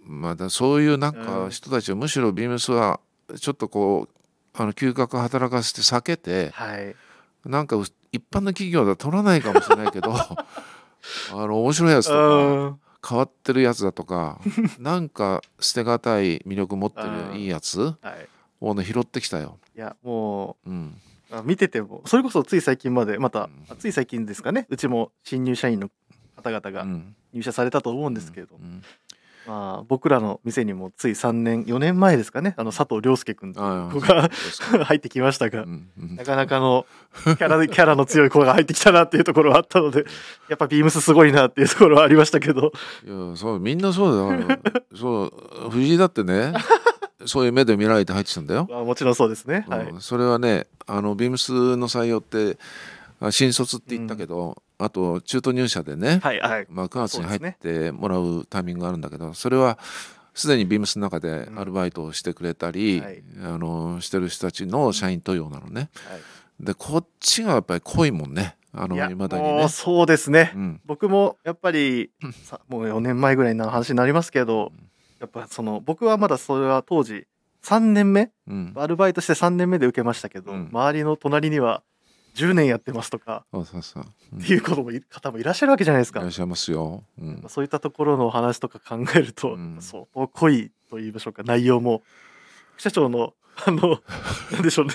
[0.07, 1.25] まだそういうなんうん。
[1.25, 3.01] か人たちはむしろビームスは
[3.39, 6.97] ちょっとこうあの嗅覚働かせて避けてはい。
[7.45, 10.37] なんかう一般の企業では取らないかもしれないけど あ
[11.33, 12.84] の面白いやつとか。
[13.05, 14.41] うん変わってるやつだとか
[14.81, 18.29] なんか捨てがたい魅力持ってるいいやつはい。
[18.61, 19.59] をね拾ってきたよ。
[19.77, 20.99] いやもうん、
[21.31, 24.67] うあ見ててもそれこそつい最近までまたうつい最近ですかね。
[24.71, 25.91] うちも新入社員の
[26.37, 27.15] 方々がうん。
[27.35, 28.81] 入社されたと思うんですけれど、うん
[29.47, 32.55] まあ、僕らの店にもつい3年4年前ですかね。
[32.57, 34.31] あの佐藤亮介君とあいう子が
[34.85, 36.87] 入ってきましたが、なかなかの
[37.25, 40.05] キャラキャラの強い子が入ってきたなっていうところはあったので
[40.49, 42.73] やっぱビームスすごいなっていうところはありましたけど。
[43.05, 44.59] いやそうみんなそうだよ。
[44.95, 45.25] そ
[45.67, 46.55] う藤井だってね
[47.27, 48.67] そういう目で見られて入ってきたんだよ。
[48.71, 49.87] まあもちろんそうですね、はい。
[49.89, 50.01] うん。
[50.01, 52.59] それはねあのビームスの採用って
[53.21, 56.67] あ新卒って言ったけど、あと中途入社でね、はいはい。
[56.69, 59.79] まあ、9月に入ってもらうタイミングがあるんだけどそれは
[60.35, 63.23] すでにビームスの中でアルバイトをしてくれたり、はい。
[63.43, 65.91] あのしてる人たちの社員登用なのね。
[66.09, 66.21] はい。
[66.61, 68.57] でこっちがやっぱり濃いもんね。
[68.73, 69.53] あの未だにね。
[69.61, 69.69] もう。
[69.69, 70.81] そうですね、うん。
[70.85, 72.11] 僕もやっぱり
[72.43, 74.73] さもう4年前ぐらいの話になりますけど
[75.21, 77.27] やっぱその僕はまだそれは当時
[77.63, 78.31] 3年目？
[78.49, 80.69] うん、アルバイトして3年目で受けましたけど、うん。
[80.73, 81.83] 周りの隣には
[82.35, 84.43] 10年やってますとかそうそうそう、うん。
[84.43, 86.21] っていうこともい方もいらっしゃるわけじゃないですか。
[86.21, 86.33] いらっ。
[86.33, 87.05] しゃいますよ。
[87.21, 87.45] うん。
[87.49, 89.77] そういったところのお話とか考えると、うん。
[89.81, 91.43] 相当濃いと言いましょうか。
[91.45, 92.03] 内容も
[92.77, 93.35] 副社長の
[93.67, 94.01] あの
[94.53, 94.95] なんでしょうね。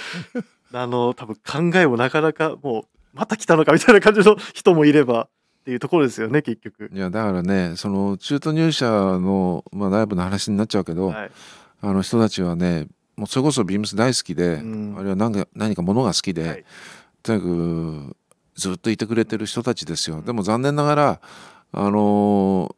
[0.72, 2.84] あの多分考えもなかなかもう
[3.14, 5.28] また来たのかみたいな感じの人もいればっ
[5.64, 6.90] ていうところですよね結局。
[6.92, 11.30] いやだからねその中途入社の、まあ、内部の話になっちゃうけど、はい、
[11.80, 14.94] あの人たちはねもうそれこそビームス大好きで、うん。
[14.98, 16.64] あるいは何か何かものが好きで、はい。
[17.22, 18.16] とにかく
[18.54, 20.22] ずっといてくれてる人たちですよ。
[20.22, 21.20] でも残念ながら
[21.72, 22.74] あの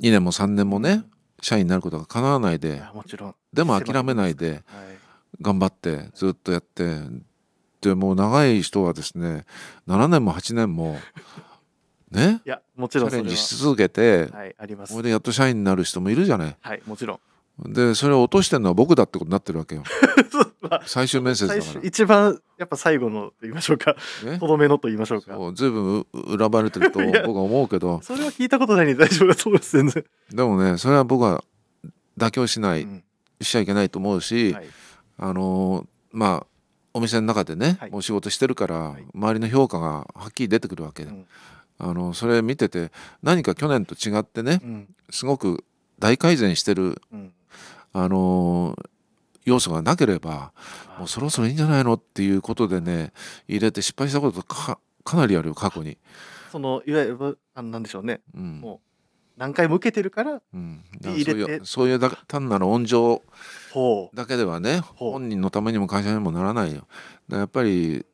[0.00, 1.04] 2年も3年もね
[1.40, 3.34] 社員になることが叶わないいでやもちろん。
[3.52, 4.62] でも諦めないではい。
[5.40, 6.98] 頑張ってずっとやってっ
[7.80, 9.44] てもう長い人はですね
[9.88, 10.98] 7年も8年も
[12.10, 12.42] ね？
[12.44, 14.92] いやもちろんチャレンジし続けてはいあります。
[14.92, 16.56] それでやっと社員になる人もいるじゃない。
[16.60, 17.20] はいもちろん
[17.66, 19.82] でそれを落としてるのは僕だってことになってるわけよ。
[20.62, 21.72] まあ最終面接だ最から。
[21.80, 23.96] 終一番やっぱ最後のと言いましょうか。
[24.24, 25.36] ねとどめのと言いましょうか。
[25.54, 28.00] ずいぶんう恨まれてると 僕は思うけど。
[28.02, 31.44] それは聞いたことないんで大丈夫だと思います全然、でもねそれは僕は
[32.16, 33.04] 妥協しない、うん。
[33.40, 34.68] しちゃいけないと思うし、はい。
[35.18, 36.46] あのーまあ
[36.92, 37.90] お店の中でね、はい。
[37.90, 39.04] もう仕事してるから、はい。
[39.14, 41.04] 周りの評価がはっきり出てくるわけ。
[41.04, 41.26] で、うん。
[41.78, 42.92] あのそれ見てて
[43.22, 44.94] 何か去年と違ってねうん。
[45.08, 45.64] すごく
[45.98, 47.32] 大改善してる、うん
[47.92, 48.90] あのー
[49.44, 50.52] 要素がなければ
[50.98, 53.12] もうそろそろいいんじゃないのっていうことでね
[53.48, 55.98] 入れて失敗したことかかなりあるよ過去に。
[56.52, 58.20] そのいわゆるあのなんでしょうね。
[58.34, 58.60] うん。
[58.60, 58.80] も
[59.36, 63.22] 何回も受けてるからうん、だから入れてそういうそういうだ単なる温情
[64.12, 66.86] だけではね本人のためにも会社にもならないよ。
[67.30, 68.04] やっぱり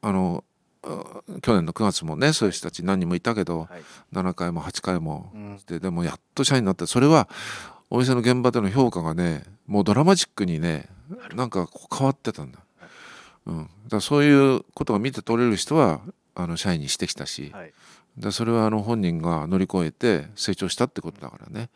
[0.00, 0.42] あの
[0.82, 3.82] あ去年の9月もねそういう人たち何人もいたけどはい。
[4.12, 5.60] 7回も8回もうん。
[5.66, 7.28] ででもやっと社員になってそれは
[7.94, 10.88] お店の現場での評価がねもうドラマチックにね
[11.34, 12.58] なんか変わってたんだ。
[13.44, 16.00] うん、だそういうことが見て取れる人は
[16.34, 17.72] あの社員にしてきたし、はい。
[18.16, 21.68] でそれはあの本人が乗り越えて成長したってことだからね。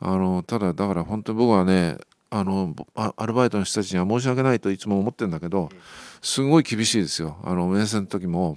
[0.00, 1.98] あのただだから本当に僕はね
[2.30, 5.68] あのアルバイトの人たちには申し訳ないといつも思ってるんだけど
[6.22, 7.36] すごい厳しいですよ。
[7.44, 8.56] あの面接の時も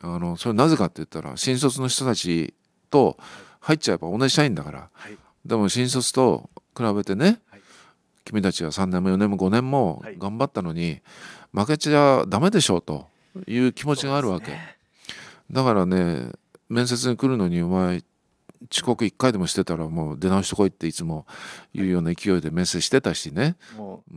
[0.00, 2.54] あのそれなぜかって言ったら新卒の人たち
[2.90, 3.16] と
[3.60, 5.16] 入っちゃえば同じ社員だからはい
[5.48, 7.60] でも新卒と比べてね、はい。
[8.24, 10.18] 君たちは3年も4年も5年もはい。
[10.18, 11.00] 頑張ったのに
[11.52, 13.08] 負けちゃダメでしょうと
[13.46, 14.52] いう気持ちがあるわけ。
[14.52, 14.76] ね。
[15.50, 16.32] だからね
[16.68, 18.02] 面接に来るのにお前
[18.70, 21.26] 遅刻1回でもしてたらもう出直してこいっていつも
[21.72, 23.56] 言うような勢いで面接してたしね。
[23.76, 24.14] もう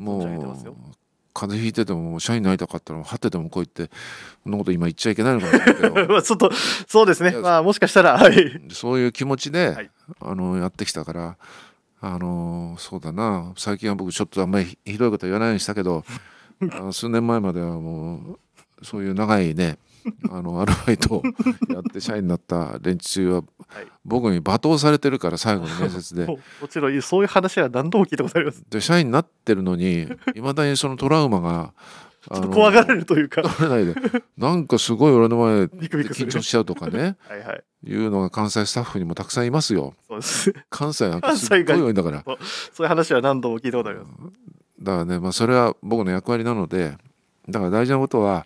[1.33, 3.89] 風邪ひいてても社員になりたかったら張ってても来いって
[4.43, 6.51] そんなこと今言っちゃいけないのかもしれないけちょっと
[6.87, 7.31] そうですね。
[7.31, 8.61] まあもしかしたらはい。
[8.71, 9.91] そういう気持ちで、はい。
[10.19, 11.37] あのやってきたから
[12.01, 13.53] あのそうだな。
[13.57, 16.03] 最近は僕ちょっとあんまりひどいことは言わないようにしたけど
[16.71, 18.37] あの数年前まではも
[18.81, 19.77] うそういう長いね
[20.29, 21.23] あのアルバイトを
[21.69, 23.87] やって社員になった連中ははい。
[24.03, 26.25] 僕に罵倒されてるから最後の面接で。
[26.27, 28.63] もちろんそういう話は何度も聞いたことあります。
[28.69, 31.73] で社員になってるのにいまだにそのトラウマが
[32.21, 33.41] ちょっと怖がられるというか。
[33.43, 33.95] 取れないで
[34.37, 37.63] なんかすごい俺の前で緊張しちゃうとかね はいはい。
[37.83, 39.95] いうのが関西スタッフにもたくさんいますよ。
[40.69, 42.23] 関西なんかすっごい多いんだから。
[42.73, 44.11] そういう話は何度も聞いたことあります。
[44.81, 46.97] だからね、まあ、それは僕の役割なので
[47.47, 48.45] だから大事なことは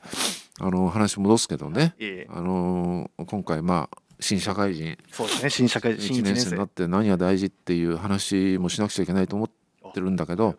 [0.59, 1.95] あの話戻すけどね、
[2.29, 4.97] あの今回まあ新社会人。
[5.11, 5.49] そうですね。
[5.49, 10.55] 新社会人新1 1年年生生になって何が大事っていう話もしなくちゃいけないと思ってるんだけど。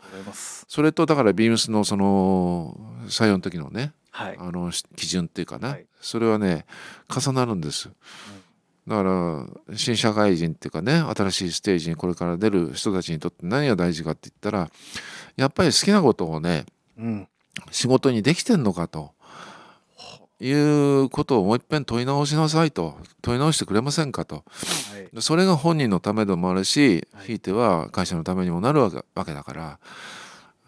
[0.68, 3.92] それとだからビームスのその採用の時のね。
[4.10, 4.36] はい。
[4.38, 5.86] あのし基準っていうかね、はい。
[6.00, 6.66] それはね
[7.08, 7.90] 重なるんです。
[8.86, 14.70] だから新社会人っていうかね新しいステージにこれから出る人たちにとって何が大事かって言ったら
[15.36, 16.66] やっぱり好きなことをね
[16.98, 17.28] うん。
[17.70, 19.12] 仕事にできてんのかと
[20.40, 22.98] いうことをもう一遍問い直しなさいと。
[23.22, 24.36] 問い直してくれませんかと。
[24.36, 24.42] は
[24.98, 25.14] い。
[25.14, 27.26] でそれが本人のためでもあるしはい。
[27.26, 29.78] ひいては会社のためにもなるわけだから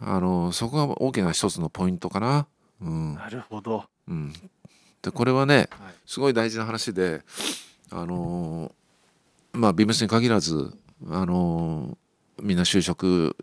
[0.00, 2.46] あのそこが大きな一つのポイントかな。
[2.80, 3.14] うん。
[3.14, 3.84] なるほど。
[4.08, 4.32] うん、
[5.02, 5.68] でこれはねはい。
[6.06, 7.22] すごい大事な話で
[7.90, 8.72] あのー
[9.52, 10.72] まあビームスに限らず
[11.10, 13.36] あのーみんな就職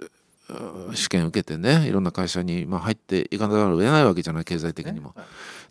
[0.50, 5.14] う試験受けてねいろんな会社に、まあ、入っていかざるを得ないわけじゃない経済的にも。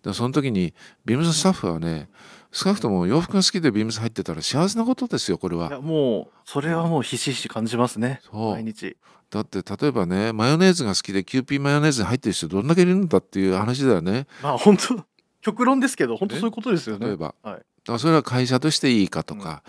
[0.05, 2.09] でその時にビームススタッフはね
[2.51, 5.67] 少なくとも洋服が好きでビームス入ってたら幸せなことですよこれは。
[5.67, 8.21] いやもうそれはもうひしひし感じますね。
[8.31, 8.95] 毎日。
[9.31, 14.27] だって例えばねマヨネーズが好きでキューピーマヨネーズに入ってる人どんだけいるんだっていう話だよね。
[14.41, 15.03] まあ本当
[15.41, 17.07] 極論ですけど本当そういうことですよね。
[17.07, 17.33] 例えば。
[17.41, 17.55] はい。
[17.55, 17.63] だか
[17.93, 19.63] らそれは会社としていいかとか、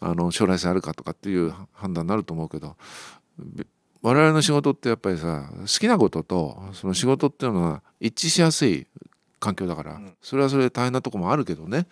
[0.00, 2.76] あの将来性あるかとかっていう判断になると思うけど
[3.38, 3.66] び
[4.02, 8.86] 我々の仕事ってやっぱりさ好きなこととその仕事っていうのは一致しやすい
[9.40, 10.16] 環境だから、うん。
[10.22, 11.86] それはそれで大変なとこもあるけどね。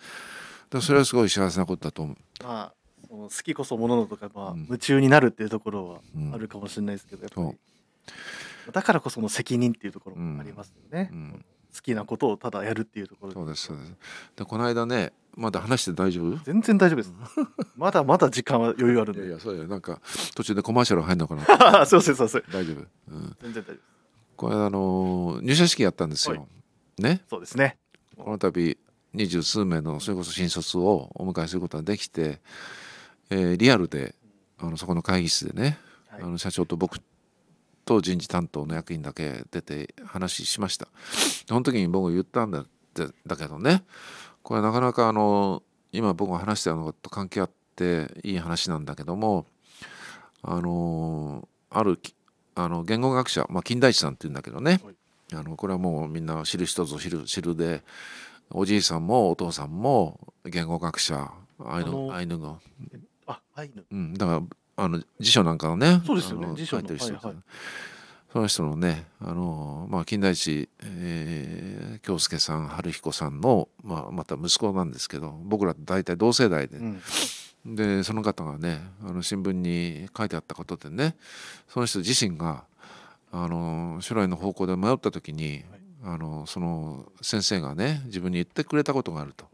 [0.69, 2.17] だそれはすごい幸せなことだと思う。
[2.43, 2.73] まあ
[3.09, 4.63] 好きこそもののとかまあうん。
[4.65, 6.33] 夢中になるっていうところはうん。
[6.33, 7.57] あるかもしれないですけどやっぱそり
[8.71, 11.09] だからこその責任っていうところもありますよね。
[11.11, 13.93] うん、好きなことをただやるっていうところそうですそうです。
[14.35, 16.37] でこの間ねまだ話して大丈夫？
[16.43, 17.13] 全然大丈夫です。
[17.77, 19.21] まだまだ時間は余裕あるんで。
[19.21, 19.67] いやいやそうだよ。
[19.67, 20.01] なんか
[20.35, 21.85] 途中でコマーシャル入んのかな？
[21.87, 23.77] すいませんすいません大丈夫、うん、全然大丈夫
[24.35, 26.45] これあの入社式やったんですよ、は
[26.99, 27.21] ね。
[27.29, 27.77] そうですね。
[28.17, 28.77] この度
[29.13, 32.41] 二十数名のそれこそ新卒をお迎えすることができて、
[33.29, 34.15] えーリアルで
[34.57, 36.21] あのそこの会議室でね、はい。
[36.21, 36.99] あの社長と僕
[37.85, 40.87] と人事担当の役員だけ出て話しました。
[41.47, 42.65] その時に僕言ったんだ
[43.25, 43.83] だけどね。
[44.43, 49.45] これなかなかあの今僕が話したのと関係あっていい話なんだけども
[50.41, 51.99] あのある
[52.55, 54.81] あの言語学者、まあ、金田一さんっていうんだけどね、
[55.33, 57.83] あのこれはもうみんな知る人ぞ知る知るで
[58.51, 61.31] おじいさんもお父さんも言語学者
[61.63, 62.57] アイヌアイヌ語
[63.27, 64.41] あアイヌうんだから
[64.79, 66.47] あの辞書なんかのねそうですよね。
[66.55, 67.13] 辞書の書いてる人。
[67.13, 67.43] ですよねはい。
[68.31, 77.01] その人のねあの、まあ、金田一、えー、京介さん春彦さんの、まあ、また息子なんですけど僕らと大体同世代で、うん。
[77.65, 81.15] でその方がねあの新聞に書いてあったことでね
[81.67, 82.63] その人自身が
[83.31, 85.63] あの将来の方向で迷った時に、
[86.03, 89.45] あのその先生がね自分に言ってくれたことがあると。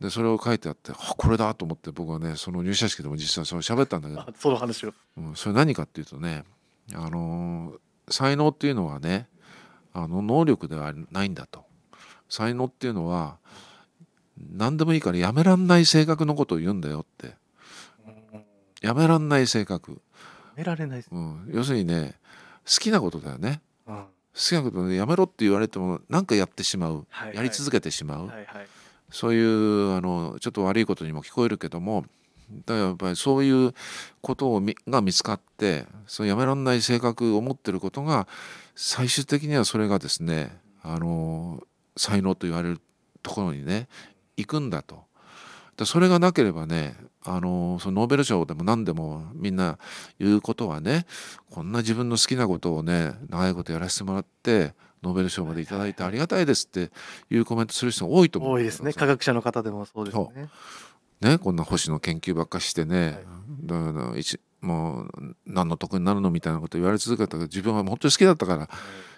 [0.00, 4.20] でそれを書いてあってあこれだと思って僕はねその入社式でも実際それ喋ったんだけど。
[4.20, 4.94] あその話を。
[5.18, 6.44] うん、それ何かっていうとね、
[6.94, 7.78] あのー
[8.10, 9.28] 才能っていうのはね
[9.92, 11.64] あの能力ではないんだと。
[12.28, 13.38] 才能っていうのは
[14.38, 17.34] 何でもいいからやめらんない性格のことを言うんだよって。
[18.82, 20.00] やめらんない性格、
[20.56, 21.08] められないです。
[21.12, 23.60] うん、要するにね好きなことだよね。
[23.86, 23.96] うん。
[23.96, 27.36] 好きなことでやめろって言われても何かやってしまう、はいはい。
[27.36, 28.46] やり続けてしまう、はいはい。
[29.10, 32.04] そういうあのちょっと悪いことにも聞こえるけども
[32.66, 33.74] だからやっぱりそういう
[34.20, 38.26] ことをみが見つかってそのやめられない性格を持ってることが
[38.74, 41.62] 最終的にはそれがですねあの
[41.96, 42.80] 才能と言われる
[43.22, 43.88] ところにね
[44.36, 45.04] 行くんだと。
[45.80, 49.78] でそれがなければねあのそのノーベル賞でも何でもみんな
[50.18, 51.06] 言うことはね
[51.50, 56.90] こんな自分の好きなことをね長いことやらせてもらってノーベル賞までいただいてありがたいですって
[57.30, 58.52] いうコメントする人が多いと思う。
[58.52, 58.92] 多いですね。
[58.92, 60.50] 科学者の方でもそうですね。
[61.22, 63.16] ね、こんな星の研究ばっかしてね、はい。
[63.62, 68.68] だから一もう何の得になるのみたいなこと言われ続けたけど自分は本当に好きだったから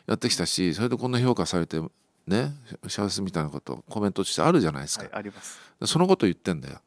[0.07, 1.81] やってきたしそれでこんな評価されて
[2.27, 2.53] ね
[2.89, 5.61] 幸せみたいなことコメントとしてあるじゃないですか、はいあります。
[5.85, 6.75] そのこと言ってんだよ。
[6.75, 6.85] だか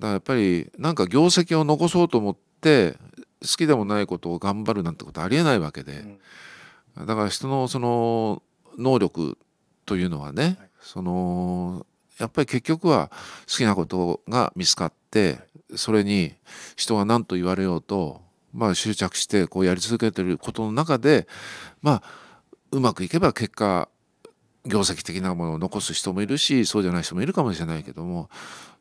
[0.00, 2.96] らやっぱりなんか業績を残そうと思って
[3.42, 6.04] 好きでもないことを頑張るなんてことありえないわけで、
[6.96, 7.06] うん。
[7.06, 8.42] だから人のその
[8.78, 9.38] 能力
[9.86, 10.56] というのはね、はい。
[10.80, 11.86] その
[12.18, 13.10] やっぱり結局は
[13.48, 15.38] 好きなことが見つかって
[15.74, 16.34] それに
[16.76, 21.26] 人が何と言われようと、まあ、執着してこうやり続けてることの中で
[21.82, 22.02] まあ
[22.70, 23.88] うまくいけば結果
[24.66, 28.28] 業績的なものを残す人もいるしそうじゃない人もいるかもしれないけども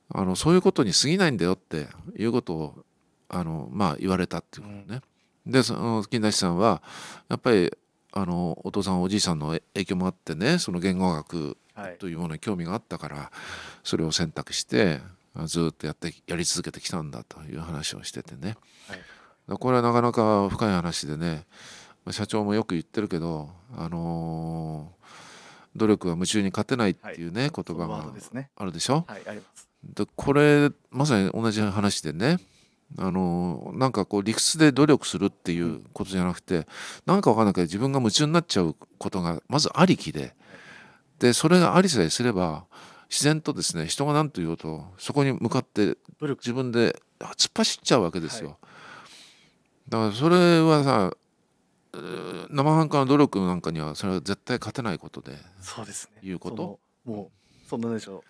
[0.10, 2.86] あのそういうことに過ぎないんだよっていうことを
[3.30, 5.02] あの、まあ、言われたっていうことね。
[5.46, 6.82] でその金田一さんは
[7.30, 7.72] やっぱり
[8.14, 11.98] あのお父さんおじいさんの影響もあってねその言語学はい。
[11.98, 13.32] というものに興味があったから
[13.84, 15.02] それを選択して
[15.36, 18.56] あずっとやってやり続けてきたんだという話をしててね。
[18.88, 19.00] はい。
[19.50, 21.46] だこれはなかなか深い話でね
[22.06, 24.95] まあ社長もよく言ってるけど、あのー
[25.76, 27.98] 努力は夢中に勝てないっていうね、そ言葉が
[28.56, 29.06] あるでしょ？
[29.08, 29.68] はいあります。
[29.84, 32.40] でこれまさに同じ話でね
[32.98, 36.66] あのなんかこう理屈で努力するっていうことじゃなくて
[37.06, 40.36] なんかわかんないけど自分が夢中になっちゃうことがまずありきで
[41.20, 42.66] でそれがありさえすれば
[43.10, 48.58] 自然とですね人が何と言おうとそこに向かって自分で突っ走っちゃうわけですよ。
[49.88, 51.16] だからそれはさえー
[52.50, 56.28] 生半可な努力なんかにはそれは絶対勝てないことで、そうですね。
[56.28, 56.80] いうこと？
[57.06, 58.22] もうそんなでしょう。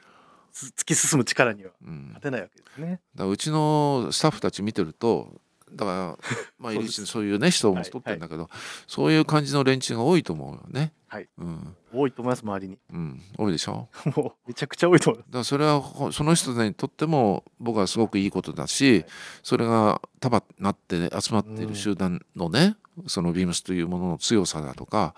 [0.51, 3.01] つ突き進む力にはうん、勝てないわけですね。
[3.13, 6.17] だからうちのスタッフたち見てるとだから
[6.59, 8.49] まあ入り口にそういうね人も取ってんだけど、
[8.87, 10.93] そういう感じの連中が多いと思うよね。
[11.07, 11.29] はい。
[11.37, 12.77] うん、多いと思います周りに。
[12.91, 13.87] うん、多いでしょ？
[14.15, 19.05] もうめちゃくちゃ多いと思いまだからそれはほその人にとっても僕はすごくいいことだし、
[19.43, 22.75] それが束になって集まっている集団のね、
[23.07, 25.15] そのビームスというものの強さだとか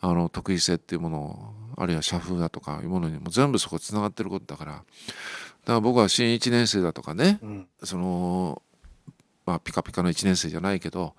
[0.00, 4.72] あの得意性っていうものをあるいは社風だとかいうものにも全部そこつながってることだから。
[4.72, 4.84] だか
[5.74, 7.68] ら僕は新1年生だとかねす、うん。
[7.82, 8.62] その
[9.46, 11.14] まあピカピカの1年生じゃないけど、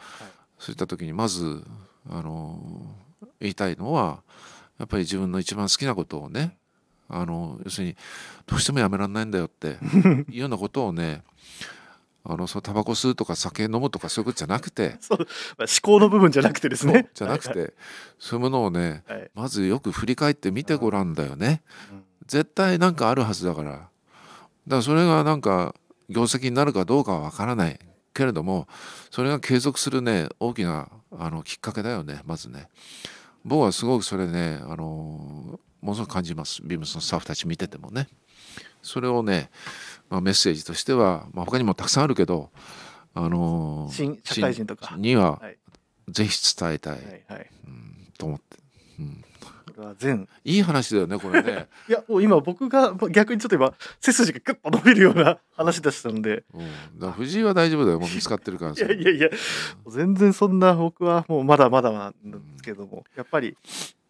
[0.60, 1.64] そういった時にまず
[2.10, 2.60] あの
[3.40, 4.22] 言いたいのは
[4.78, 6.58] やっぱり自分の一番好きなことをね
[7.10, 7.96] あの要するに
[8.46, 9.78] どうしてもやめられないんだよって
[10.30, 11.24] いうようなことをね
[12.30, 15.28] あのそのタバコ吸うとか酒飲むとかそういうことじゃなくて そう、まあ、
[15.62, 17.10] 思考の部分じゃなくてですね。
[17.14, 17.74] じゃなくて
[18.20, 19.20] そういうものをねはい。
[19.20, 21.62] はいまずよく振り返ってみてごらんだよね。
[21.92, 22.04] うん。
[22.26, 23.72] 絶対なんかあるはずだから。
[23.72, 23.90] だか
[24.68, 25.74] らそれがなんか
[26.10, 27.80] 業績になるかどうかはわからない
[28.18, 28.68] けれども
[29.12, 32.68] それが継続するね大きなあのきっかけだよねまずね。
[33.46, 36.62] 僕はすごくそれねあのものすごく感じます。
[36.64, 38.08] ビームスのスタッフたち見ててもね。
[38.82, 39.52] それをね、
[40.10, 42.50] まあ、メッセージとしては、まあ、他にもたくさんあるけど
[43.14, 44.88] あの新社会人とか。
[44.94, 45.58] 新にははい。
[46.10, 47.50] ぜひ伝えたい、はいはい。
[47.68, 48.58] うん、と思って、
[49.00, 49.27] うん、こ
[49.82, 50.28] れは全。
[50.44, 56.44] いい話だよねこれね、 いやもう今僕が逆にちょっと今背筋がグッと伸びるような話でしたので。
[56.54, 59.30] うん、だ藤井は大丈夫だよもう見つかってるからいさやいやいや
[59.88, 63.58] 全然そんな僕はもうまだまだなんですけどもやっぱり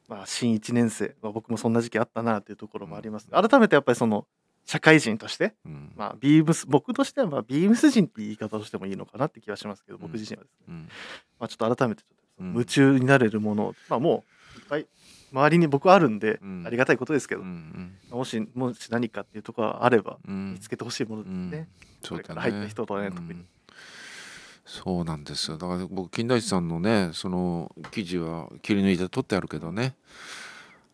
[0.08, 3.28] まあ新1年生、まあ、僕もそんな時期あったなというところもあります。
[3.28, 4.26] 改めてやっぱりその
[4.66, 5.94] 社会人としてうん。
[5.96, 10.90] まあビームス僕としてはまあビームス人って言い方をしてもいいのかなって気はしますけど僕自身はですね、うん。
[11.40, 12.04] まあ、ちょっと改めて
[12.40, 14.86] 夢中になれるものを、まあもういっぱい
[15.32, 16.64] 周りに僕はあるんでうん。
[16.66, 20.54] ありがたいことですけど、うんもしもし何かっていうところがあればうん。
[20.54, 21.68] 見つけてほしいものですね、
[22.04, 23.32] そうから入った人とね特に。
[23.32, 23.46] うん
[24.70, 25.58] そうなんですよ。
[25.58, 29.96] だから僕金田一さんのねその記事は切り抜いて取ってあるけどね。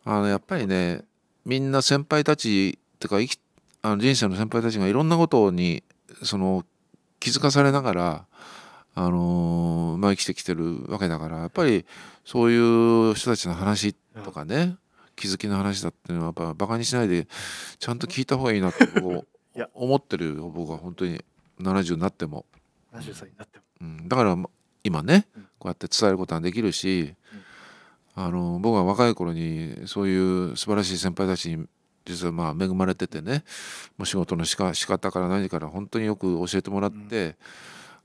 [0.06, 1.02] あのやっぱりね
[1.44, 3.40] みんな先輩たちってか生き
[3.82, 5.84] あの人生の先輩たちがいろんなことに
[6.22, 6.64] その
[7.20, 8.26] 気づかされながら
[8.94, 11.84] あのーまあ生きてきてるわけだからやっぱり
[12.26, 14.78] そういう人たちの話とかね。
[15.16, 17.28] 気づきの話だっていうのはやっぱバカにしないで
[17.78, 19.70] ちゃんと聞いた方がいいなって僕 いや。
[19.74, 21.24] 思ってるよ僕は本当に
[21.60, 22.46] 70になっても、
[22.94, 23.64] 70歳になっても。
[23.82, 24.50] うん、だからま
[24.84, 25.44] 今ねうん。
[25.44, 27.14] こうやって伝えることができるし、
[28.16, 31.66] あの僕は若い頃にそういう素晴らしい先輩たちに
[32.06, 33.44] 実はまあ恵まれててね
[33.98, 37.38] もう仕事のしか仕方から何から本当によく教えてもらって、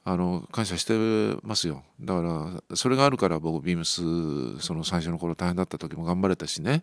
[0.09, 0.94] あの感謝して
[1.42, 1.82] ますよ。
[2.00, 2.22] だか
[2.70, 6.82] らそれがあるから僕ビームスその最初の頃大変だった時も頑張れたしね。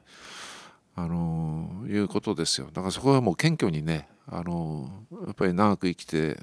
[0.96, 2.68] あのいうことですよ。
[2.68, 4.92] だからそこはもう謙虚にねあの
[5.26, 6.38] やっぱり長く生きて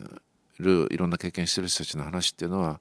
[0.58, 2.80] るいろんな経験してる人たちの話っていうのは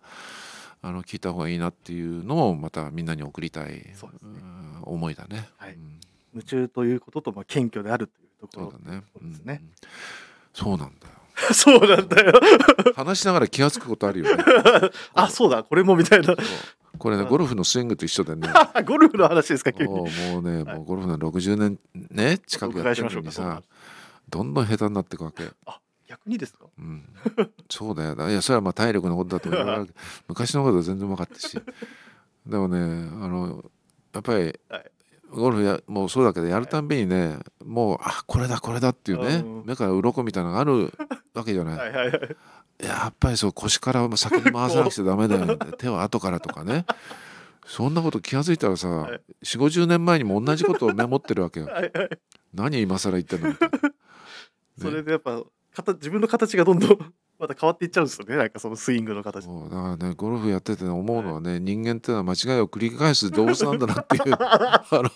[0.82, 5.48] あの聞いた方がいいなっていうのをまたみんなに送りたい、ねうん思いだね。
[5.58, 5.74] はい。
[5.74, 6.00] うん。
[6.34, 9.04] 夢中ということとまあ謙虚であるというところそうだね。
[9.14, 9.62] そうですね。
[9.62, 9.72] うん。
[10.56, 11.21] そうなんだよ。
[11.54, 12.34] そうなんだよ。
[12.96, 14.44] 話しながら気が付くことあるよね。
[15.14, 15.64] あそうだ。
[15.64, 16.36] これもみたいな。
[16.98, 18.48] これねゴルフのスイングと一緒でね。
[18.86, 19.92] ゴルフの話ですか急に。
[19.94, 20.04] も
[20.40, 21.80] うね、はいもうゴルフの60年
[22.12, 23.62] ね近おくやってるのにさ
[24.30, 25.50] どんどん下手になっていくわけ。
[26.08, 26.66] 逆にですか？
[26.78, 27.04] うん、
[27.70, 29.96] そうだよいやそれはまあ体力のことだと言われる
[30.28, 31.60] 昔のことは全然分かったし。
[32.46, 33.64] でもねあの
[34.14, 34.92] やっぱりはい
[35.32, 39.64] ゴルフやもうそうだけどやるたんびにねもうあこれだこれだっていうねうん。
[39.66, 40.92] 目から鱗みたいなのがある
[41.34, 42.36] わけじゃない、はいはいはい。
[42.84, 46.86] やっぱりそう腰から先に回さなくちゃダメだよ 手は後からとかね。
[47.66, 49.22] そんなこと気が付いたらさ、はい。
[49.44, 51.68] 4 5 0年前にも同じことをメモってるわけよ。
[51.72, 52.10] はいはい。
[52.54, 53.96] 何今更言ってんのみたいな、ね
[54.82, 55.42] それでやっぱ
[55.74, 58.36] 形自分の形がどんどんまた変わっていっちゃうんですよね。
[58.38, 59.46] なんかそのスイングの形。
[59.46, 65.10] そうだからねゴルフやってて思うのはね、人間っていうのは間違いを繰り返す動物なんだなっていう あの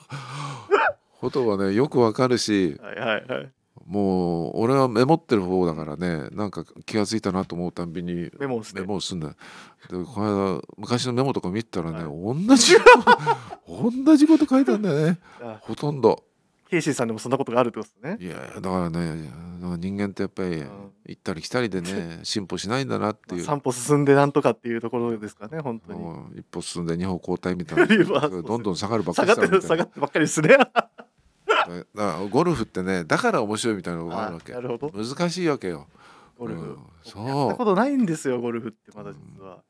[1.21, 3.51] ことはねよくわかるしはいはいはい。
[3.86, 9.34] もう俺はメモってる方だからねなんか気が付いたなと思うたんびにメモをしてメモをすんだよ。
[9.91, 12.73] でこの間昔のメモとか見てたらね、は同じ
[14.03, 15.19] 同じこと書いてあるんだよね。
[15.43, 15.57] あ。
[15.61, 16.23] ほとんど
[16.76, 18.26] ケイシーさんでもそんなことがあるってことですね。
[18.26, 19.32] いやだからね
[19.78, 20.67] 人間ってやっぱりん。
[21.07, 23.38] 行ったり来たりでね 進歩しないんだなっていう。
[23.38, 25.99] まあ散歩進んでなんとかっていうところですかね本当に。
[26.39, 28.41] 一歩進んで二歩後退みたいな。
[28.41, 30.57] どんどん下がるばっか下がって下がってばっかりですね。
[32.30, 34.51] ゴルフってねだから面白いみたいなのがあるわけ。
[34.51, 34.91] なるほど。
[34.91, 35.88] 難しいわけよ。
[36.38, 37.28] ゴルフ、うんそう。
[37.28, 39.63] やったことないんですよゴルフってまだ実は、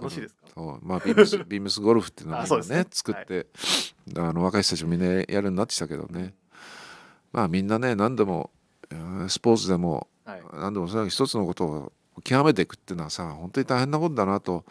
[0.00, 0.86] 楽しいですか、そう。
[0.86, 2.86] まあビームス ビームスゴルフっていうのを今ねね。
[2.90, 3.46] 作って、
[4.16, 6.34] あの若い人たちもみんなやるようになってきたけどね。
[7.32, 8.50] まあみんなね何でも
[8.90, 10.42] えースポーツでもはい。
[10.54, 11.92] 何でもそれは一つのことを
[12.24, 14.64] 極めていくっていうのはさ本当に大変なことだなと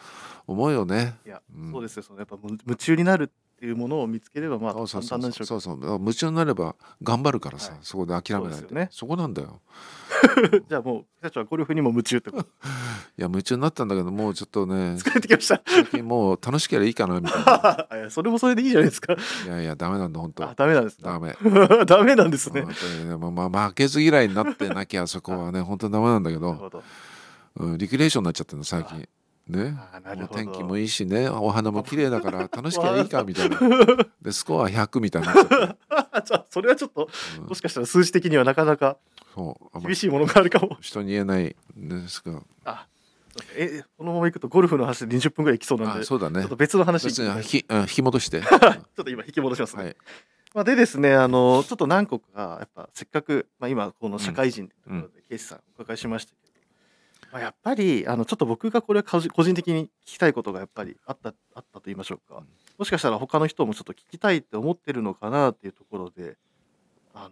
[0.48, 1.18] 思うよね。
[1.26, 1.72] いや、うん。
[1.72, 2.04] そうですよ。
[2.04, 5.80] そのやっぱむ夢中になるっていうものを見つければまあそうそうそう簡単なんでしょうそうそう。
[5.82, 7.80] そう夢中になれば頑張るからさ、はい。
[7.82, 8.50] そこで諦めない。
[8.52, 8.88] でそうですよね。
[8.90, 9.60] そこなんだよ。
[10.70, 12.48] じゃあもう社長はゴルフにも夢中ってこと？
[13.18, 15.62] いや夢中になったんだけどもうちょっとね疲れてきました。
[15.66, 17.88] 最近もう楽しければいいかなみたいな。
[18.00, 19.14] いやそれもそれでいいじゃないですか。
[19.14, 20.50] いやいやダメなんだ本当。
[20.50, 21.36] あダメなんですかダメ。
[21.86, 22.62] ダメなんですね。
[22.62, 26.84] 本当にねまあまあ負けず嫌いになってなきゃそこはね本当にダメなんだけど、なるほど。
[27.58, 29.08] うん、リクレーションになっちゃってるの最近
[29.50, 29.78] ね。
[30.32, 31.30] 天気もいいしね。
[31.30, 33.58] お花も綺麗だから楽しきゃいいかみたいな。
[34.22, 35.34] でスコア100みたいにな
[36.24, 37.46] じゃあそれはちょっとうん。
[37.48, 38.98] もしかしたら数字的にはなかなか
[39.84, 40.78] 厳しいものがあるかも。
[40.82, 42.42] 人に言えないんですが。
[42.66, 42.88] あ
[43.56, 46.42] えこのままいくとゴルフの話で20分ぐらいいきそうなんでそうだね。
[46.42, 47.28] ょっと別の話別に
[47.62, 48.40] 引き戻して。
[48.42, 48.44] っ
[48.96, 49.96] と今引き戻しますね、はい。
[50.54, 56.49] まあ、でですねあのちょっと何個かやっぱせっかく、まあ、今この社会人というところでケイシさんお伺いしましたけど、
[57.32, 62.48] まあ、やっぱりあのちょっと僕がこれは個人的に聞きたいことがやっぱりあったあったと言いましょうか、うん。
[62.78, 66.38] もしかしたら他の人もちょっと聞きたいって思ってるのかなっていうところで
[67.14, 67.32] あの、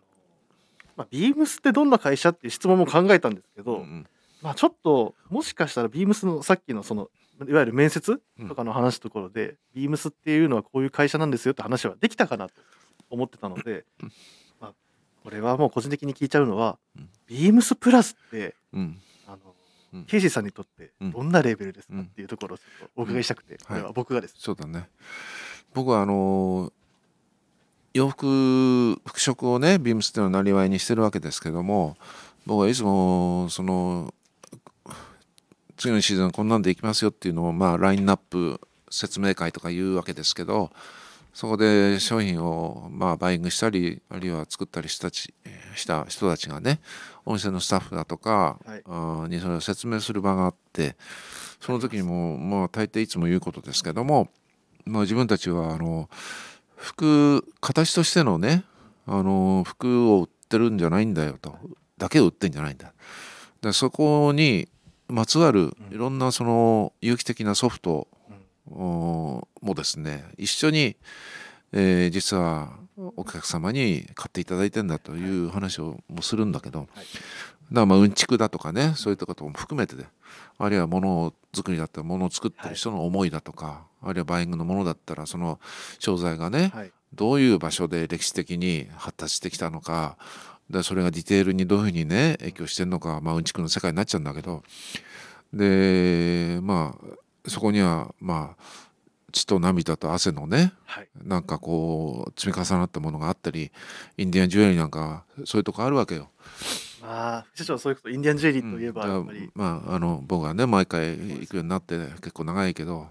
[0.96, 4.08] まあ、ビームスってどんな会社っていう質問も考えたんですけど、うんうん。
[4.42, 7.10] まあ、ちょっともしかしたらビームスのさっきのその
[7.48, 12.56] いわゆる面接とかの話のところで、ビームスっていうのはこういう会社なんですよって話はできたかなと
[13.12, 13.86] 思ってたので、
[14.60, 14.74] まあ、
[15.24, 17.10] これはもう個人的に聞いちゃうのは、うん。
[17.28, 19.00] ビームスプラスってうん。
[19.28, 19.57] あの、うん
[20.08, 21.12] ケイシーさんにとってうん。
[21.12, 22.60] どんなレベルですかうんっていうところを
[22.96, 24.90] お伺いしたくて、これは僕がです、そうだね。
[25.74, 26.72] 僕はあの
[27.94, 31.98] 洋服服飾をねビームスっていうのはなりわいにしてるわけですけども
[32.46, 34.14] 僕はいつもその
[35.78, 40.72] 次のシーズンこんなんでいきますよっていうのをまあラインナップ説明会とか言うわけですけど
[41.38, 45.36] そこで商品をまあバイイングしたりあるいは作ったりしたち
[45.76, 46.80] した人たちがね
[47.26, 49.30] お店のスタッフだとか、はい。
[49.30, 50.96] にそれを説明する場があって
[51.62, 54.30] その時にもまあ大抵いつも言うことですけども、
[54.86, 56.10] まあ、自分たちはあの
[56.76, 58.64] 服形としてのね
[59.06, 61.56] あの服を売ってるんじゃないんだよと。
[62.00, 62.94] だけを売ってんじゃないんだ。
[63.62, 64.70] でそこに
[65.08, 68.17] まつわるいろんなその有機的なソフトお
[68.70, 70.96] もですね一緒に、
[71.72, 72.70] えー実は
[73.16, 76.92] お客様に買っていただいてんだという話をもするんだけど、だか
[77.72, 80.06] らまあうんちくだとかねそういったことも含めてで
[80.58, 85.60] あるいはものづくりだったらものを作ってる人の思いだとか、あるいはバイイングのものだったらその
[86.00, 86.92] 商材がね、はい。
[87.14, 90.18] どういう場所で歴史的に発達してきたのか
[90.70, 94.62] でそれがディテールにどういうふうにね影響してるのか、まあ、うんちくの世界になっちゃうんだけど
[95.54, 97.06] でまあ
[97.48, 98.64] そこにはまあ
[99.32, 101.08] 血と涙と汗のねはい。
[101.24, 103.72] なんかこう積み重なったものがあったり
[104.18, 106.30] インディアンジュエリーなんかそういうとこあるわけよ。
[107.02, 113.08] まあ副社長そういうことインディアンジュエリーといえばうんやっぱり、まああの僕はね毎回行くようになって結構長いけど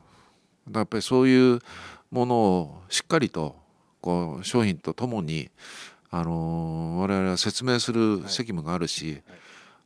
[0.72, 1.60] やっぱりそういう
[2.10, 3.56] ものをしっかりと
[4.00, 5.50] こう商品とともに
[6.10, 9.22] あの我々は説明する責務があるし、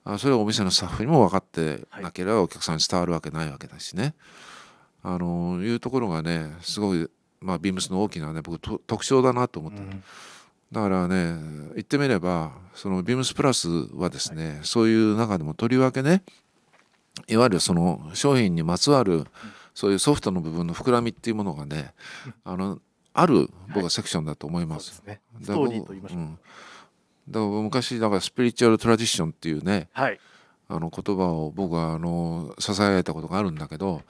[0.05, 4.15] あそれをお店のスタッフにも分かってなければお客さんに伝わるわけないわけだしね。
[5.03, 7.09] あのいうところがねすごい、
[7.41, 10.05] まあ、ビームスの大きなね僕と特徴だなと思ってるうん。
[10.73, 11.39] だからね
[11.75, 16.23] 言ってみればそのビームスプラスはですね、そういう中でもとりわけね
[17.29, 19.25] いわゆるその商品にまつわる
[19.75, 21.93] そういうソフトの部分の膨らみっていうものがね
[22.45, 22.79] あの
[23.13, 24.79] ある僕はセクションだと思いま。
[24.79, 25.21] そうですすね。
[25.43, 26.39] ストーリーと言いましょう、うん
[27.31, 30.19] だから昔だからスピリチュアルトラディションっていうねはい。
[30.69, 34.03] あの言葉を僕はあの支えたことがあるんだけど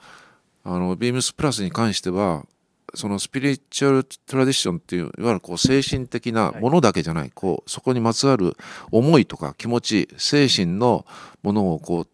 [0.63, 2.45] あのビームスプラスに関しては
[2.93, 8.55] そのスピリチュアルトラディションっていういわゆるこう精神的なものだけじゃない、こうそこにまつわる
[8.91, 11.05] 思いとか気持ち精神の
[11.41, 12.07] ものをこう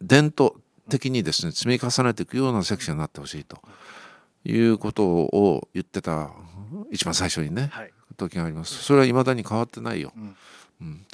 [0.00, 3.58] 伝統的にですね積み重ねていくようなセクションになってほしいと
[4.44, 6.30] いうことを言ってた
[6.90, 7.68] 一番最初にね。
[7.70, 8.82] はい、時があります。
[8.82, 10.12] それは未だに変わってないよ。
[10.80, 11.06] うん。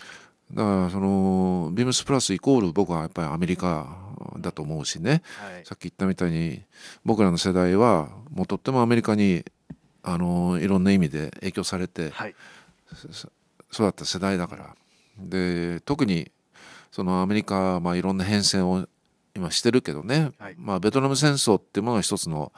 [0.53, 3.97] だからそのビームスプラスイコール僕はやっぱりアメリカ
[4.39, 5.23] だと思うしね。
[5.39, 5.65] はい。
[5.65, 6.63] さっき言ったみたいに
[7.05, 9.45] 僕らの世代はもうとってもアメリカに
[10.03, 12.35] あのいろんな意味で影響されてはい。
[13.73, 14.75] 育った世代だから。
[15.19, 16.31] で特に
[16.91, 18.89] そのアメリカはまあいろんな変遷を
[19.35, 20.57] 今してるけどね、はい。
[20.59, 22.53] まあ、ベトナム戦争っていうものが一つの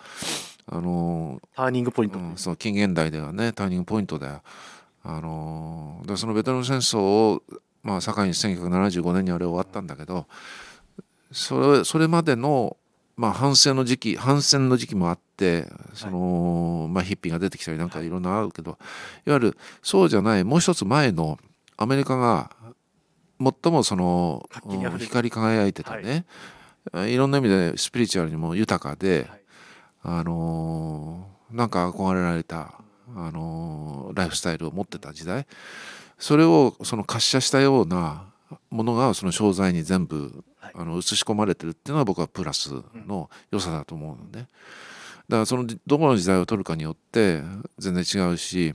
[0.66, 4.42] あのターニングポイント、うん、その近現代ではねターニングポイントだよ。
[5.04, 7.42] あのーでそのベトナム戦争を、
[7.82, 10.26] まあ、境に1975年にあれ終わったんだけど
[11.30, 12.76] それそれまでの、
[13.16, 18.78] まあ、反戦の時期反戦の時期もあってその、まあ、ヒッピーが出てきたりなんかいろんなあるけど、
[19.26, 21.38] い、わゆるそうじゃないもう一つ前の
[21.76, 22.50] アメリカが
[23.40, 24.48] 最もその
[24.98, 26.26] 光り輝いてたね、
[27.08, 29.41] い、ろんな意味でスピリチュアルにも豊かで、はい
[30.02, 32.74] あのーなんか憧れられた、
[33.14, 35.46] あのーライフスタイルを持ってた時代。
[36.18, 38.24] それをその滑車したような
[38.70, 40.72] ものがその商材に全部、はい。
[40.74, 42.72] あの映し込まれてるっていうのは僕はプラス
[43.06, 44.48] の良さだと思うのね。
[45.28, 47.42] だからそのどこの時代を取るかによって
[47.78, 48.74] 全然違うし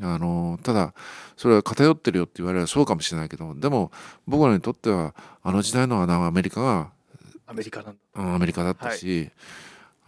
[0.00, 0.94] あのただ
[1.36, 3.90] それは偏ってるよって言われればそうかもしれないけどでも
[4.26, 6.90] 僕らにとってはあの時代のアメリカが
[7.46, 8.22] アメリカなんだ。
[8.22, 9.30] うんアメリカだったし、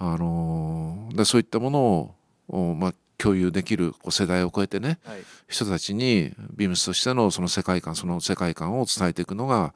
[0.01, 2.15] あのーでそういったものを、
[2.49, 5.23] おまあ、共有できるこう世代を超えてねはい。
[5.49, 9.75] 人たちにビームスとしてのその世界観その世界観を伝えていくのが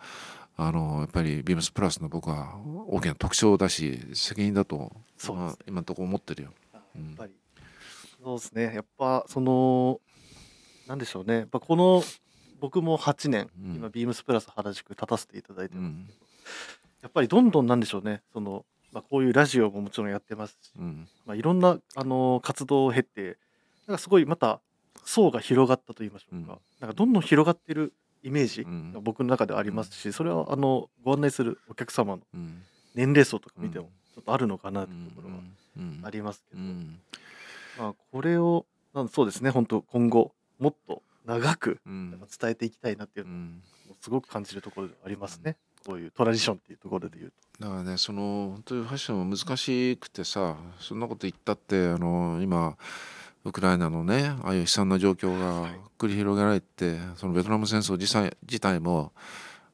[0.56, 2.56] あのやっぱりビームスプラスの僕は
[2.88, 4.92] 大きな特徴だし責任だと、
[5.28, 6.50] まあ、今のところ思ってるよ。
[6.72, 6.82] やっ
[7.16, 7.32] ぱり、
[8.22, 8.74] そうですね。
[8.74, 10.00] やっぱその
[10.86, 11.38] なんでしょうね。
[11.38, 12.02] やっぱこの
[12.60, 13.74] 僕も8年、うん。
[13.74, 16.10] 今ビームスプラス原宿立たせていただいてます、うん。
[17.02, 18.22] やっぱりどんどんなんでしょうね。
[18.32, 18.64] その、
[18.94, 21.08] まあ、こういうラジオももちろんやってますし、うん。
[21.26, 23.36] まあ、いろんなあの活動を経て
[23.88, 24.60] なんかすごいまた
[25.04, 26.46] 層が広がったと言いましょうか、うん。
[26.80, 27.92] なんかどんどん広がってる
[28.22, 28.92] イメージうん。
[28.92, 32.62] が僕の中ではありますし、それはあのご案内するお客様のうん。
[32.94, 35.40] 年齢層とか見ても、ちょっとあるのかなというところは
[35.76, 36.00] うん。
[36.04, 37.00] ありますけど、うん。
[37.76, 38.64] まあ、これを
[38.94, 42.10] なんそうですね本当今後もっと長くうん。
[42.40, 43.62] 伝えていきたいなっていうのをうん。
[44.00, 47.64] すごく感じるところではありますね、こういうトラディションっていうところで言うと。
[47.64, 52.76] だからねその本当にファッションは難しくてさそんなこと言ったってあの今
[53.44, 55.68] ウクライナのねああいう悲惨な状況が
[55.98, 59.12] 繰り広げられてそのベトナム戦争自体自体も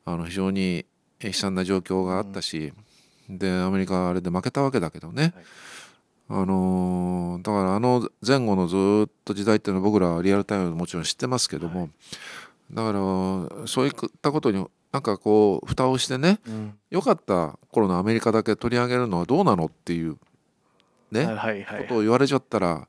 [0.04, 0.84] あの非常に
[1.22, 2.72] 悲惨な状況があったし、
[3.28, 5.32] でアメリカはあれで負けたわけだけどね、はい。
[6.42, 11.88] あのーだからあの前後のずっと時代っていうのは僕らはリアルタイムでもちろん知ってますけども、
[12.70, 16.74] だからそういったことになんかこう蓋をしてねうん。
[16.90, 20.16] 良かった頃のアメリカだけ取り上げるのはどうなのっていう
[21.10, 21.82] ね、はいはいはい。
[21.82, 22.88] ことを言われちゃったら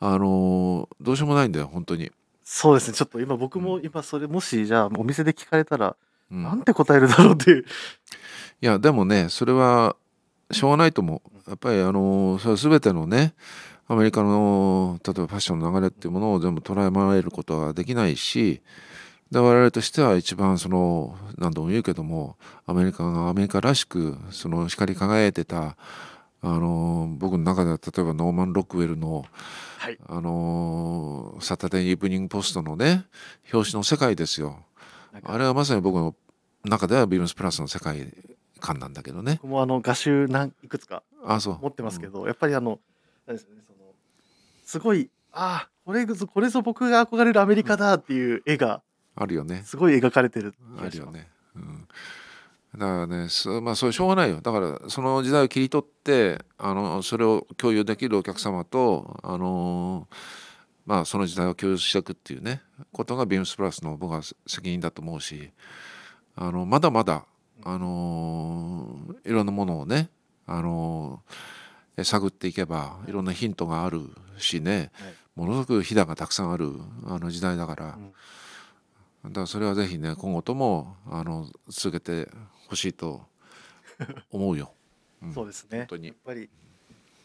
[0.00, 2.10] あのーどうしようもないんだよ本当に。
[2.44, 2.94] そうですね。
[2.94, 5.96] ちょっと今僕も今それもしじゃあお店で聞かれたら、
[6.30, 6.42] うん。
[6.42, 7.62] なんて答えるだろうっていう。
[7.62, 7.64] い
[8.66, 9.96] やでもねそれは
[10.50, 11.50] しょうがないと思う。
[11.50, 13.34] やっぱりあのそれは全てのね
[13.88, 18.62] アメリカの例えばファッションの流れっていうものを全部捉えまえることはできないし
[19.32, 25.76] で我々としては一番その何度も言うけどもアメリカがアメリカらしくその光り輝いてた
[26.42, 29.24] あの僕の中では例えばノーマン・ロックウェルの
[29.78, 29.98] はい。
[30.06, 33.04] あの Saturday Evening Post のね
[33.52, 34.64] 表紙の世界ですよ。
[35.24, 36.14] あれはまさに僕の
[36.64, 38.14] 中では BEAMS PLUS の世界
[38.60, 39.40] 観なんだけどね。
[39.42, 41.58] 僕もあの画集何いくつかあそう。
[41.60, 42.78] 持ってますけど、やっぱりあの
[43.26, 43.78] ですかねその
[44.64, 48.82] すごいああこれぞこれぞ僕が憧れるアメリカだっていう絵が
[49.14, 49.62] あるよね。
[49.64, 50.54] すごい描かれてる。
[50.78, 51.88] あるよね、うん、
[52.78, 54.40] だからねそまあそれしょうがないよ。
[54.40, 60.08] だからその時代を切り取ってあのそれを共有できるお客様とあの
[60.86, 65.50] まあその時代を共有していくっていうねことがビームスプラスの僕は責任だと思うし
[66.34, 67.26] あのまだまだ
[67.64, 70.08] あのいろんなものをね
[70.46, 71.22] あの
[72.02, 74.00] 探っていけばいろんなヒントがある
[74.38, 75.14] しねはい。
[75.34, 76.72] ものすごくひだがたくさんある
[77.06, 78.12] あの時代だから、うん
[79.24, 82.28] だからそれはぜひね今後ともあの続けて
[82.68, 83.22] ほしいと
[84.30, 84.72] 思うよ。
[85.22, 86.48] うんそうですね本当にやっぱり、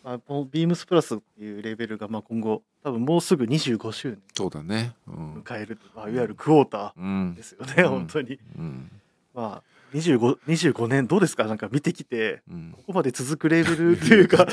[0.03, 4.93] まあ、このビームスプラスっていうレベルがまあ今後多分もうすぐ25周年そうだね。
[5.07, 5.33] うん。
[5.41, 8.39] 迎える、まあ、いわゆるクォータうんーですよね、うん本当に。
[8.57, 8.91] うん
[9.33, 11.45] まあ 25, 25年どうですか？
[11.45, 14.45] なんか見てきてうんここまで続くレベルっていうか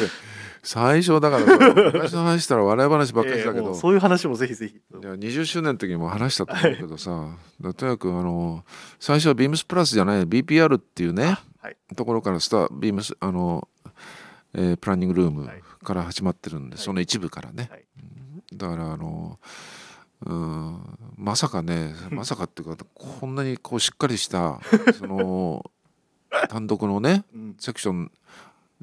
[0.64, 4.74] 最初だからさ昔の話したら笑い話ばっかりだけど、ええもうそういう話もぜひぜひ。
[4.74, 8.64] いや20周年の時にも話したと思うけどさ、だとにかくあの
[8.98, 13.68] 最初はビームスプラスじゃない BPR っていうねはい、ところからスタビームスあの、
[14.54, 15.62] えープランニングルームはい。
[15.82, 16.82] から始まってるんで、はい。
[16.82, 17.84] その一部からね、はい。
[18.54, 19.38] だからあの
[20.26, 24.60] うんまさかねまさかっていうかこんなにこうしっかりした
[24.98, 25.64] その
[26.48, 28.10] 単独のねうん、セクション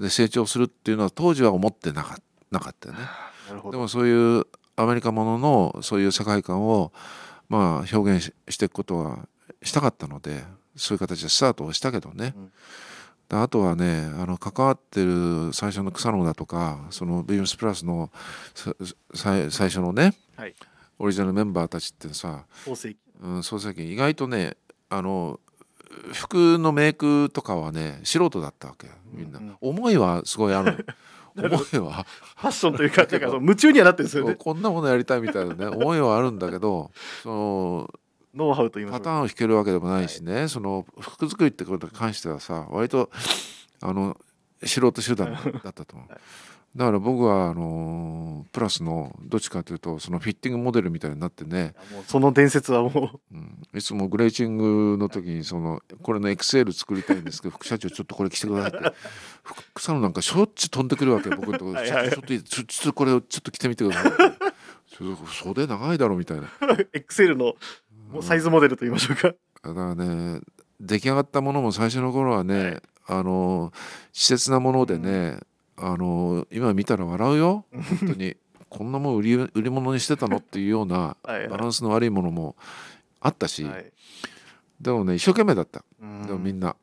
[0.02, 2.18] で成長するっていうのは当時は思ってなか
[2.50, 3.02] なかったよね。
[3.72, 4.46] でもそういう
[4.76, 6.92] アメリカもののそういう世界観を
[7.50, 9.28] まあ表現ししていくことは
[9.62, 10.44] したかったので
[10.76, 12.52] そういう形でスタートをしたけどね、うん
[13.32, 18.12] であとはねあの関わってる最初の草野だとかそのビームスプラスの
[18.54, 18.76] さ
[19.14, 20.56] さ最初のねはい。
[21.00, 23.00] オリジナルメンバーたちってさ、創世記。
[23.24, 24.56] うん、創世記意外とね
[24.90, 25.40] あの
[26.14, 29.58] 服のメイクとかはね素人だったわけみんな、うんうん。
[29.62, 30.86] 思いはすごいある
[31.36, 32.06] 思いは。
[32.38, 33.08] ファッションというか、
[33.40, 34.36] 夢中にはなってるんですよね。
[34.36, 36.92] こんなものやりたいみたいなね思いはあるんだけど
[37.24, 37.94] その
[38.34, 39.10] ノウハウと言いましょうか。
[39.10, 43.10] パターンを弾けるわけでもないしね、その服作りってことに関してはさ割と
[43.82, 44.18] あの
[44.64, 45.40] 素人集団だ
[45.70, 46.10] ったと思う。
[46.10, 46.20] はい
[46.76, 51.74] だから僕はあのプラスのどっちかというとそのフィッティングモデルみたいになってね、
[52.08, 53.36] その伝説はもう。
[53.38, 58.96] ん、いつもグレーチングの時にそのこれの XL 作りたいんですけど 副社長ちょっとこれ着てくださいって。
[59.44, 61.84] ふ草野なんかしょっちゅう飛んでくるわけ僕のところ。
[61.84, 62.36] ちょっとちょっとい。
[62.38, 64.12] いちょっとこれをちょっと着てみてください
[65.28, 66.44] 袖長いだろみたいな。
[66.44, 66.48] う
[66.94, 67.56] XL の
[68.12, 69.34] もうサイズモデルと言いましょうか。
[69.64, 70.40] だからね
[70.80, 72.82] 出来上がったものも最初の頃はね、はい。
[73.08, 73.72] あの
[74.14, 75.40] 稚拙なものでね、
[75.82, 77.66] あの今見たら笑うよ。
[78.00, 78.36] 本当に。
[78.70, 81.48] こんなもん売り売り物にしてたのっていうようなはいはい。
[81.50, 82.56] バランスの悪いものも
[83.20, 83.92] あったし、はい。
[84.80, 86.26] でもね一生懸命だった、うん。
[86.26, 86.76] でもみんな。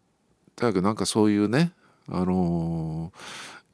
[0.55, 1.72] とにかくなんかそういうね、
[2.09, 3.12] あの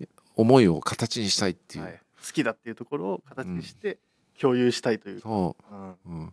[0.00, 3.98] ー思いを形にしたいっていう、はい好きだっていうところを形にして
[4.40, 5.20] 共有したいという。
[5.20, 6.32] そうんう、うん、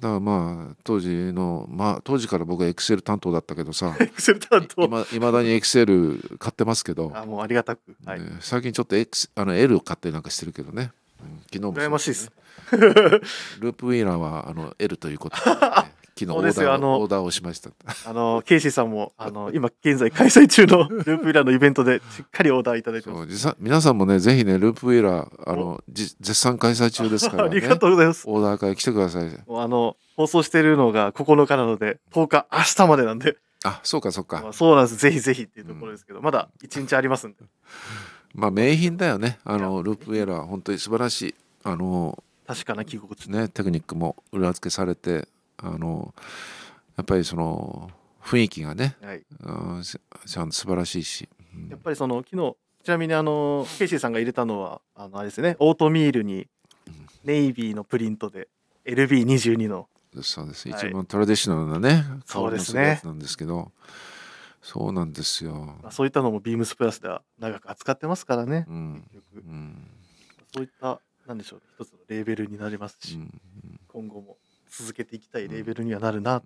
[0.00, 4.84] だからまあ当時のまあ当時から僕はエクセル担当だったけどさ XL 担当。
[4.84, 7.80] いま未だにエクセル買ってますけど、あ、もうありがたく。
[8.06, 8.20] はい。
[8.20, 10.90] ね最近ちょっと X あの L を買ったりなんかしてるけどね、
[11.20, 12.32] うん昨日もそう羨ましいです。
[12.70, 15.56] ループウィーラーはあの L ということで、ね、
[16.20, 17.70] 昨日オそうですよーダーあのオーダーをしました
[18.06, 23.56] あの、ケイシーさんも、あの、今現在開催中の ループイラーのイベントでしっかりオーダーいただいてそます。
[23.58, 28.24] 皆さんもねぜひねループウェラーあのじ絶賛開催中ですから あねりがとうございます。
[28.28, 34.96] オーダー会来てくださいあの、放送してるのが9日なので、10日、明日までなんで、あそうかそうかまあそうなんです。
[34.96, 37.38] ぜひぜひっていうところですけど、まだ1日ありますんで。
[38.34, 43.30] まあ名品だよねあのループウェラー本当に素晴らしいあの確かな着心地。
[43.30, 45.28] ねテクニックも裏付けされて
[45.62, 46.14] あの
[46.96, 47.90] やっぱりその
[48.22, 49.24] 雰囲気がねはい。
[49.40, 51.68] うんしちゃんと素晴らしいし、うん。
[51.68, 56.46] やっぱりその、昨日、ちなみにあの、ケイシーさんが入れたのは、あの、あれですね、オートミールに、
[57.24, 58.48] ネイビーのプリントで、
[58.84, 59.88] LB22 の、
[60.22, 60.88] そうですはい。
[60.88, 62.80] 一番トラディショナルなねそうですね。
[62.80, 63.72] 香りのるやつなんですけど。
[64.62, 68.66] そうなんですよ、まあ、そういったのもビームスプラスでは長く扱ってますからね。
[68.68, 69.04] うん。
[69.34, 69.86] うん。
[70.52, 73.40] そういった、なんでしょうね、一つのレーベルになりますし、うん。
[73.88, 74.36] 今後も
[74.70, 76.42] 続けていきたいレーベルにはなるな、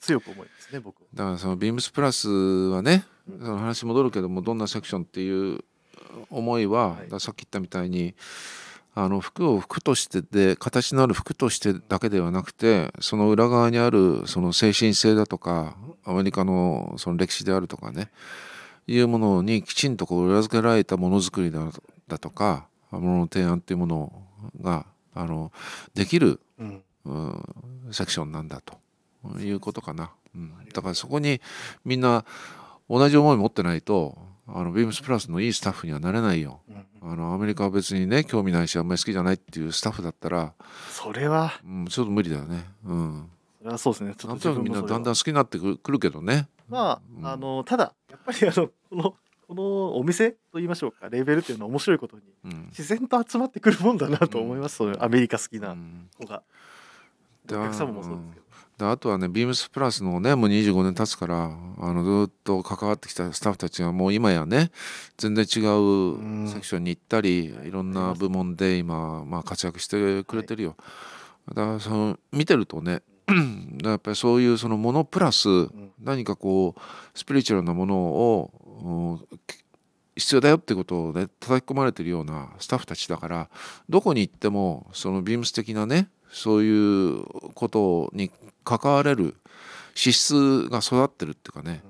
[0.00, 1.02] 強く思いますね、僕。
[1.02, 1.08] は。
[1.14, 3.38] だからそのビームスプラスはねうん。
[3.40, 5.60] その話戻るけどもどんなセクションっていう
[6.30, 7.20] 思いは、はい。
[7.20, 8.14] さっき言ったみたいに
[8.98, 15.76] あの服を服としてで形のある服としてだけではなくてその裏側にあるその精神性だとか
[16.06, 18.08] アメリカのその歴史であるとかね
[18.86, 21.60] いうものにきちんとこう裏付けられたものづくりだ
[22.08, 24.12] だとかものの提案っていうもの
[24.62, 25.52] があの
[25.94, 26.82] できるうん。
[27.06, 28.78] うんセクションなんだと
[29.38, 31.40] いうことかな、うん、だからそこに
[31.84, 32.24] みんな
[32.88, 36.60] 同じ思い持ってないとあのビームスプラスのいいスタッフにはなれないよ。
[36.68, 37.12] うん。
[37.12, 40.54] あのアメリカは別にね興味ないしあんまり好きじゃないっていうスタッフだったら、
[40.88, 42.64] それは、うん、ちょっと無理だよね。
[42.84, 43.30] うん。
[43.58, 44.14] それはそうですね。
[44.16, 45.04] ちょっとみんなだんだんん。
[45.04, 46.48] 好きになってくるくるけどね。
[46.68, 47.26] まうん。
[47.26, 49.14] あ、あの、ただ、やっぱりあの、この、
[49.48, 52.66] このお店と言いましょうか、レーベルっていうのは面白いことに、うん。
[52.68, 56.42] 自然と集まってくるもんだなと思います、そういうアメリカ好きうなん子が。
[57.54, 58.46] おだ客様もそうですけど。
[58.78, 64.70] であとはねビームスプラスのねもう25年経つからあのずっと関わってきたスタッフたちがもう今やね
[65.16, 70.76] 全然違うセクションに行ったりいろんな部門で今、まあ、活躍してくれてるよ、
[71.48, 73.00] だからその見てるとね
[73.82, 75.92] やっぱりそういうそのものプラスん。
[76.02, 78.50] 何かこうスピリチュアルなものを
[78.82, 79.26] うん
[80.16, 83.48] 必要だよってことをね叩き込まれてるようなスタッフたちだから
[83.88, 87.24] どこに行ってもそのビームス的なねそういう
[87.54, 88.30] ことに
[88.62, 89.34] 関われる
[89.94, 91.82] 資質が育ってるっていうかね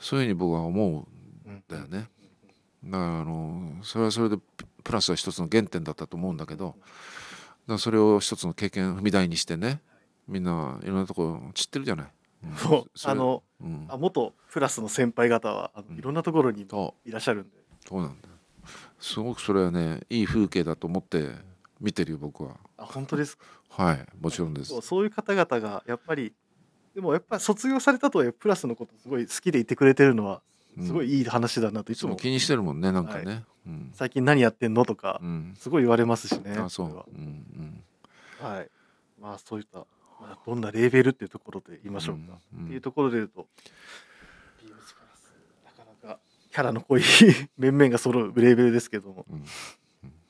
[0.00, 1.06] そういうふうに僕は思
[1.46, 2.08] うんだよね。
[2.84, 4.38] だからあのそれはそれで
[4.82, 6.74] プラスは一つの原点だったと思うんだけど
[7.68, 9.80] だそれを一つの経験踏み台にしてね
[10.26, 12.06] みんないろんなとこ散ってるじゃない。
[12.44, 12.56] うん。
[12.56, 12.90] そう。
[13.04, 13.86] あのうん。
[13.90, 16.66] あ元プラスの先輩方はあのいろんなところに
[17.04, 18.34] いらっしゃるんで、そうなんだよ。
[18.98, 21.28] すごくそれはねいい風景だと思って
[21.80, 22.56] 見てるよ僕は。
[22.78, 23.44] あ本当ですか？
[23.74, 24.80] はいもちろんです。
[24.82, 26.32] そういう方々がやっぱり
[26.94, 30.42] でもやっぱり卒業されたとはいえプラスのことすごい好きでいてくれてるのは
[30.80, 33.90] すごいいい話だなといいつも気にしてるもんねなんかね、はうん。
[33.94, 35.54] 最近何やってんのとかうん。
[35.58, 36.56] すごい言われますしね。
[36.58, 36.88] あそう。
[36.88, 37.06] れは。
[37.14, 37.82] うん
[38.40, 38.70] はい。
[39.20, 39.86] まあそういった、ま
[40.32, 42.38] あ、どんなレーベルっていうところで言いましょうか。
[42.58, 43.46] うんっていうところで言うと、
[45.64, 46.18] なかなか
[46.50, 47.02] キャラの濃い
[47.56, 49.44] 面々が揃うレーベルですけども、うん。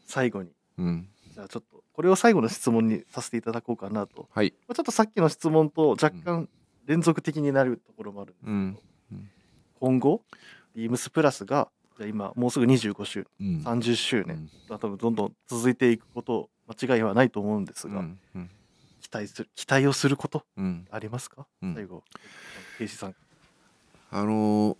[0.06, 1.08] 最後に、うん。
[1.32, 4.28] じゃあちょっと、これを最後の質問にさせていただこうかなと。
[4.32, 4.54] はい。
[4.68, 6.48] まあちょっとさっきの質問と若干
[6.86, 9.30] 連続的になるところもあるんですけど、うん。
[9.80, 10.22] 今後、
[10.74, 11.68] ビームスプラスが、
[11.98, 13.62] じゃあ今もうすぐ25周うん。
[13.62, 16.48] 年、30周う年、ん多分どんどん続いていくこと、
[16.80, 18.18] 間違いはないと思うんですが、うん。
[18.36, 18.50] うん。
[19.00, 20.86] 期待する、期待をすることうん。
[20.90, 21.74] ありますか、うん。
[21.74, 22.02] 最後、
[22.78, 23.14] ケイシさん。
[24.10, 24.76] あのー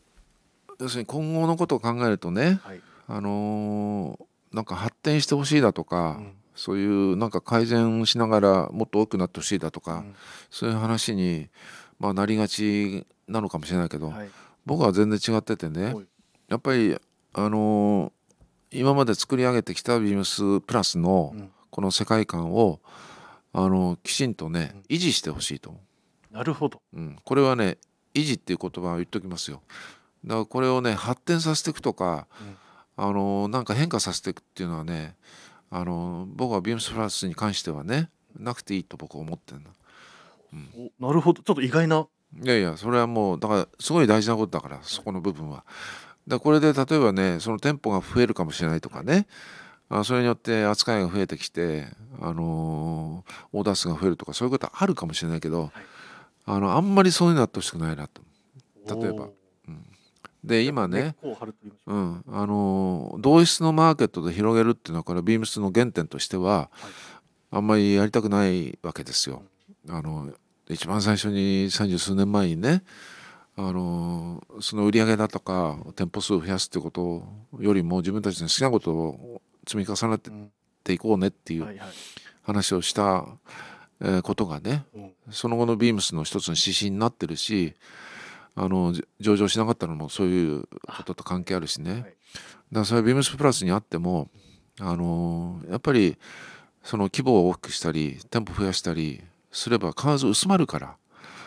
[0.80, 2.80] 要するに今後のことを考えるとねはい。
[3.06, 10.14] あのーなんか発展してほしいだとか、うんそういうなんか改善しながらもっと多くなってほしいだとか、うん。
[10.50, 11.48] そういう話に、
[11.98, 14.28] まあ、なりがちなのかもしれないけど、はい。
[14.66, 16.06] 僕は全然違っててねはい。
[16.48, 16.96] やっぱり
[17.32, 18.12] あのー
[18.74, 21.50] 今まで作り上げてきたビームスプラスのうん。
[21.72, 22.80] この世界観を、
[23.54, 25.80] あのきちんとね維持してほしいと思
[26.30, 26.82] なるほど。
[26.92, 27.78] う、うん、これはね
[28.14, 29.62] 維持っていう言葉を言っときますよ。
[30.24, 32.26] だからこれをね発展させていくとか、
[32.96, 35.16] あのなんか変化させていくっていうのはね
[35.74, 39.70] あの僕はビームスプラスに関してはねなくていいと僕は思ってるの
[41.00, 41.42] おなるほど。
[41.42, 42.06] ちょっと意外な。
[42.42, 45.64] いやいやそれはもうだからすごい大事なことだからそこの部分は。
[46.28, 49.26] だこれで例えばねその店舗が増えるかもしれないとかね
[49.88, 51.86] あそれによって扱いが増えてきて、
[52.20, 55.70] あのーオーダー数が増えるとかそういうことはあるかもしれないけど、
[56.46, 58.22] あのあんまりそういうのやってほしくないなと。
[58.86, 59.28] 例えば
[60.44, 61.28] で今ねう
[61.86, 66.68] うん、あの同質のマーケットで広げるっていうのはこれビームスの原点としては、
[67.50, 69.42] あんまりやりたくないわけですよ。
[69.88, 70.32] あの
[70.66, 72.82] で一番最初に三十数年前にね
[73.56, 77.24] あのその売り上げだとか店舗数を増やすってこと
[77.60, 80.18] よりも自分たちの好きなことを積み重ね
[80.82, 81.80] ていこうねっていう
[82.42, 83.26] 話をした
[84.00, 85.12] えーことがねうん。
[85.30, 87.74] その後のビームスの一つの指針になってるし
[88.54, 92.00] あのじ上場しなかったのもそういうことと関係あるしね、はい。
[92.00, 92.14] だか
[92.72, 94.28] らそれはビームスプラスにあっても
[94.80, 96.16] あのやっぱり
[96.82, 100.96] その規模を大きくしたり店舗増やしたりすれば必ず薄まるから。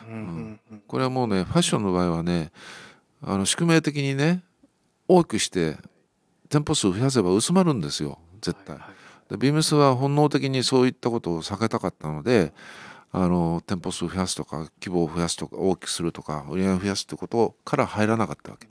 [0.07, 0.83] うんうんうん。
[0.87, 2.51] これはもうねファッションの場合はね
[3.21, 4.43] あの宿命的にね
[5.07, 5.77] 大きくして
[6.49, 8.75] 店舗数増やせば薄まるんですよ絶対。
[8.77, 8.95] はいはい。
[9.29, 12.53] でビームスは本能的にそういったことを避けたかったので
[13.17, 18.67] あの店舗数増やすとか規模を増やすとか大きくするとか売り上げを増やすってことから入らなかったわけ。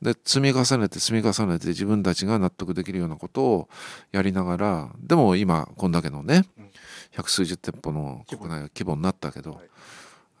[0.00, 3.68] で積み重ねて積み重ねて自分たちが納得できるようなことを
[4.12, 6.44] やりながらでも今こんだけのね
[7.10, 9.60] 百数十店舗の国内規模になったけど、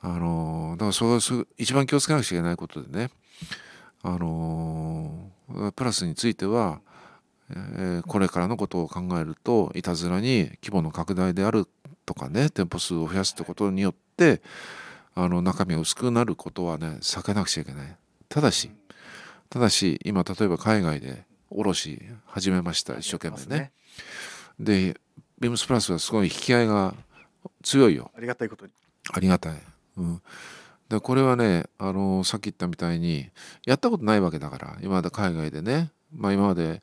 [0.00, 3.10] あのだからそれは一番気をつけなくちゃいけないことでね
[4.02, 5.32] あの
[5.74, 6.80] プラスについては
[7.50, 11.66] えこれからのことを考えるといたずらに規模の拡大である
[12.06, 14.42] とかね店舗数を増やすってことによって
[15.14, 17.96] あの中身が薄くなることはね避けなくちゃいけない。
[18.28, 18.70] ただし
[19.48, 23.72] ただし今例えば海外で卸始めました一生懸命ね。
[24.58, 24.96] で
[25.38, 26.94] ビームスプラスはすごい引き合いが
[27.62, 28.10] 強いよ。
[28.16, 28.72] ありがたいことに。
[29.12, 29.62] ありがたい。
[29.96, 30.22] うん、
[30.88, 33.30] でこれはねあのさっき言ったみたいに
[33.64, 36.82] やったことないわけだから今まで海外でね、まあ、今まで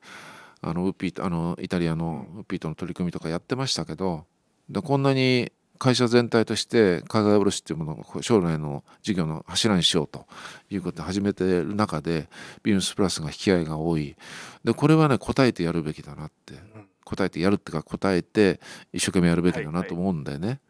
[0.62, 4.26] あのウッピあのイタリアのウッピーとの取り組みとかやってましたけど
[4.72, 10.28] でこんなに会社全体として海外卸っていうものを将来の事業の柱にしようと
[10.70, 12.30] いうことで始めてる中で
[12.62, 14.16] ビームスプラスが引き合いが多い。
[14.64, 16.54] でこれはね答えてやるべきだなって。
[16.54, 18.62] うん答えてやるっていうか答えて
[18.94, 19.88] 一生懸命やるべきだはない。
[19.88, 20.62] と思うんだよね。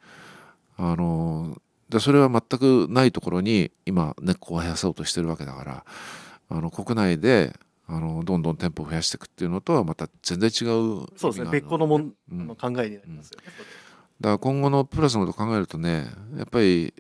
[0.75, 1.55] あの
[1.87, 5.85] でそれは全くないところに今根っこを生やそうとしてるわけだから
[6.49, 7.53] あの国内で
[7.87, 11.51] あのどんどん店舗を増やしていくっていうのとはまた全然違うそうですね。
[11.51, 12.47] 別個のもんうん。
[12.47, 13.51] の考えになりますよね。
[13.57, 13.80] それ
[14.21, 16.05] だから今後のプラスのことを考えるとね
[16.37, 16.93] やっぱり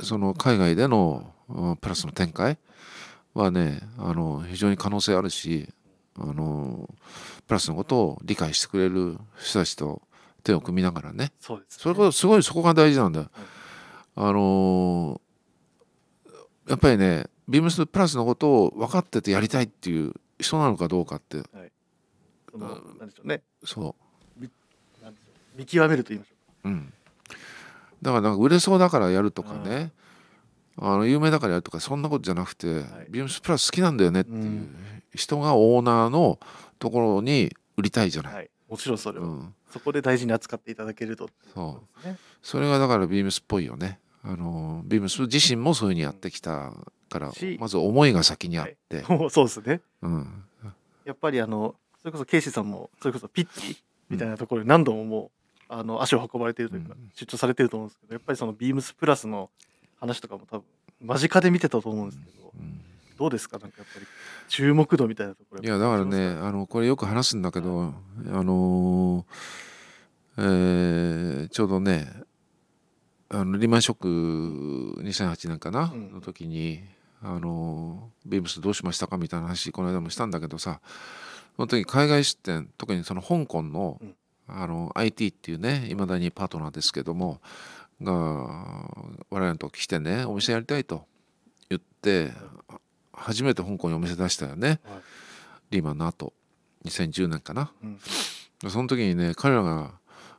[0.00, 2.58] その海外でのうんプラスの展開
[3.32, 5.68] はねあの非常に可能性あるし
[6.18, 6.90] あの
[7.46, 10.02] プラスのことを理解してくれる人たちと
[10.42, 11.32] 手を組みながらね。
[11.38, 13.30] そうですそれこそすごいそこが大事なんだよ。
[14.16, 15.20] あのー
[16.68, 21.42] やっぱりねビームスプラスのことを分かっててやりたいっていう人なのかどうかって。
[22.50, 22.68] その
[22.98, 23.42] なんでしょうね。
[23.64, 23.96] そ
[24.38, 24.46] う。
[25.56, 26.31] 見極めると言いましょ
[26.64, 26.92] ううん。
[28.02, 29.92] だからなんか売れそうだからやるとかね、
[30.76, 32.84] あの有名だからやるとかそんなことじゃなくて、はい。
[33.10, 34.76] ビームスプラス好きなんだよねっていううん。
[35.14, 36.38] 人がオーナーの
[36.78, 38.50] ところに売りたいじゃない、うはい。
[38.68, 42.08] もちろんそれはうん、そこで大事に扱っていただけるとそう。
[42.42, 43.98] それがだからビームスっぽいよね。
[44.24, 46.72] あのビームス自身もそういうふうにやってきた
[47.10, 49.80] からしまず思いが先にあって、もう そうですね。
[50.00, 50.44] うん、
[51.04, 55.30] やっぱりあのそれこそケイシーさんもそれこそピッチみたいなところに何度ももう
[55.74, 59.48] あの足を運ばれているというか、うん出張されてると思うんですけどやっぱりそのビームスプラスの
[60.00, 60.64] 話とかも多分
[61.02, 62.80] 間近で見てたと思うんですけど、うん
[63.18, 63.58] どうですか？
[63.58, 64.06] なんかやっぱり
[64.48, 67.94] 注目度みたいなところいやだからねあのこれよく話すんだけど、
[68.32, 72.08] あのーえーちょうどね
[73.28, 73.98] あのリーマンショッ
[74.96, 76.12] ク2008年かな、うん。
[76.12, 76.82] の時に
[77.22, 79.16] あのビームスどうしましたか？
[79.18, 80.80] みたいな話この間もしたんだけどさ
[81.56, 84.14] その時海外出店特にその香港の,、うん
[84.48, 87.40] あの IT っていうねいまだにパートナーですけども
[88.02, 91.04] が我々のとこ来てねお店やりたいと
[91.68, 92.32] 言って
[93.12, 94.68] 初めて香港にお店出したよね。
[94.68, 94.78] はい。
[95.70, 96.32] リーマンの後。
[96.84, 97.72] 2010年かな。
[97.82, 97.86] う
[98.66, 98.70] ん。
[98.70, 99.92] その時にね彼らが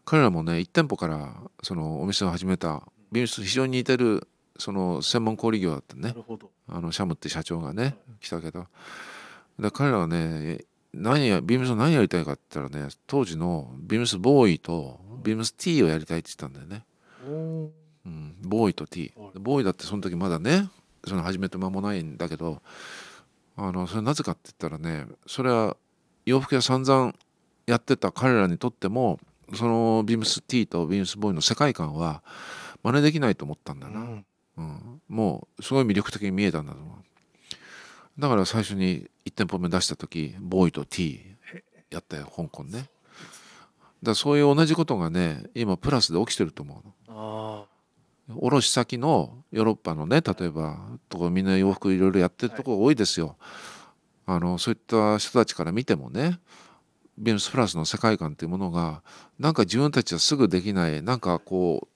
[0.06, 2.84] 彼らもね1店舗からそのお店を始めた。
[3.12, 4.28] ビームスと非常に似てる
[4.58, 6.16] その専門小売業だったね。
[6.68, 8.66] あのシャムって社長がね来たけど。
[9.60, 16.86] で彼らはね何やビームスの何やりたいかって言ったらね当時のビームスボーイとビームス T をやりたいって言ったんだよね、
[18.06, 19.40] うん、ボーイと T はい。
[19.40, 20.70] ボーイだってその時まだね
[21.06, 22.62] その始めて間もないんだけど
[23.56, 25.78] あのそれなぜかって言ったらねそれは
[26.26, 27.14] 洋服屋散々
[27.66, 29.20] やってた彼らにとっても
[29.56, 32.24] そのビームス T とビームスボーイの世界観は
[32.84, 34.26] 真似できないと思ったんだな、うん。
[34.58, 36.96] うん、もうすごい魅力的に見えたんだと思う
[38.18, 41.22] だから最初に1店舗目出した時ボーイと T
[41.90, 42.90] やったよ香港ね。
[44.02, 47.68] だそういう同じことがね今プラスで起きてると思うの。
[47.68, 47.74] あ
[48.40, 50.78] 卸先のヨーロッパのね例えば
[51.10, 53.36] とこみんな洋服いろいろやってるところ多いですよ、
[54.26, 56.40] あのそういった人たちから見てもね
[57.18, 59.02] ビームスプラスの世界観っていうものが
[59.40, 61.88] なんか自分たちはすぐできないなんかこ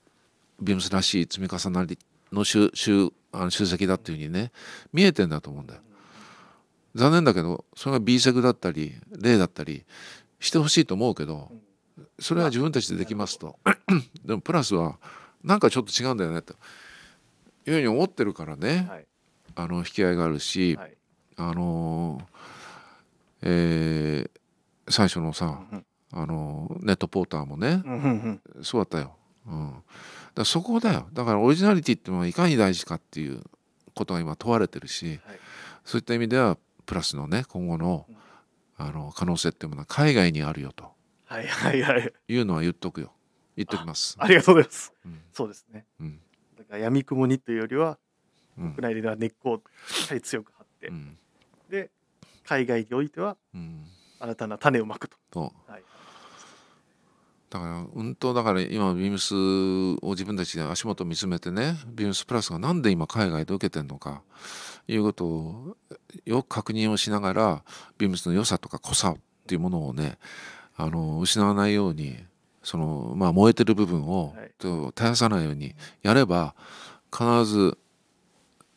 [0.59, 1.97] ビームスらしい積み重なり
[2.31, 4.51] の集集あの集積だっていうふうにね
[4.91, 5.81] 見えてんだと思うんだよ。
[6.95, 9.85] 残念だけどそれが B セグだったり例だったり
[10.39, 11.51] してほしいと思うけど
[12.19, 13.57] それは自分たちでできますと。
[14.25, 14.97] でもプラスは
[15.43, 16.53] なんかちょっと違うんだよねと。
[17.65, 19.05] いうふうに思ってるからね、はい。
[19.55, 20.97] あの引き合いがあるし、はい。
[21.37, 22.23] あのー
[23.43, 24.29] えー
[24.89, 29.15] 最初のさ、うんあのーネットポーターもね、うんそうだったよ。
[29.45, 29.73] うん、
[30.33, 31.07] だそこだよ。
[31.13, 33.43] だからオリジナリティっていうのはいかに大事かっていう
[33.93, 35.39] ことが今問われてるしはい。
[35.83, 36.57] そういった意味では
[36.87, 38.07] プラスのね今後の
[38.77, 40.85] あの可能性っていうものは海外にあるよと。
[41.25, 42.13] はいはいはい。
[42.27, 43.11] いうのは言っとくよ。
[43.55, 44.15] 言っときます。
[44.19, 44.93] ありがとうございます。
[45.05, 45.21] うん。
[45.33, 45.85] そうですね。
[45.99, 46.19] うん。
[46.57, 47.99] だから闇雲にというよりは
[48.57, 48.73] うん。
[48.73, 51.17] 国内では根っこをしっかり強く張って、うん。
[51.69, 51.91] で
[52.45, 53.85] 海外においてはうん。
[54.19, 55.71] 新たな種をまくと、そう。
[55.71, 55.83] はい、
[57.49, 59.33] だからうんとだから今ビームス
[60.05, 64.21] を自分たちで足元を見つめてねビームスプラスがなんで今海外で受けてるのか
[64.87, 65.77] いうことを
[66.25, 67.63] よく確認をしながら
[67.97, 69.17] ビームスの良さとか濃さっ
[69.47, 70.17] ていうものをね
[70.75, 72.17] あの失わないように
[72.63, 76.55] その、まあ、燃えてる部分を、はいと絶やさないようにやれば
[77.15, 77.77] 必ず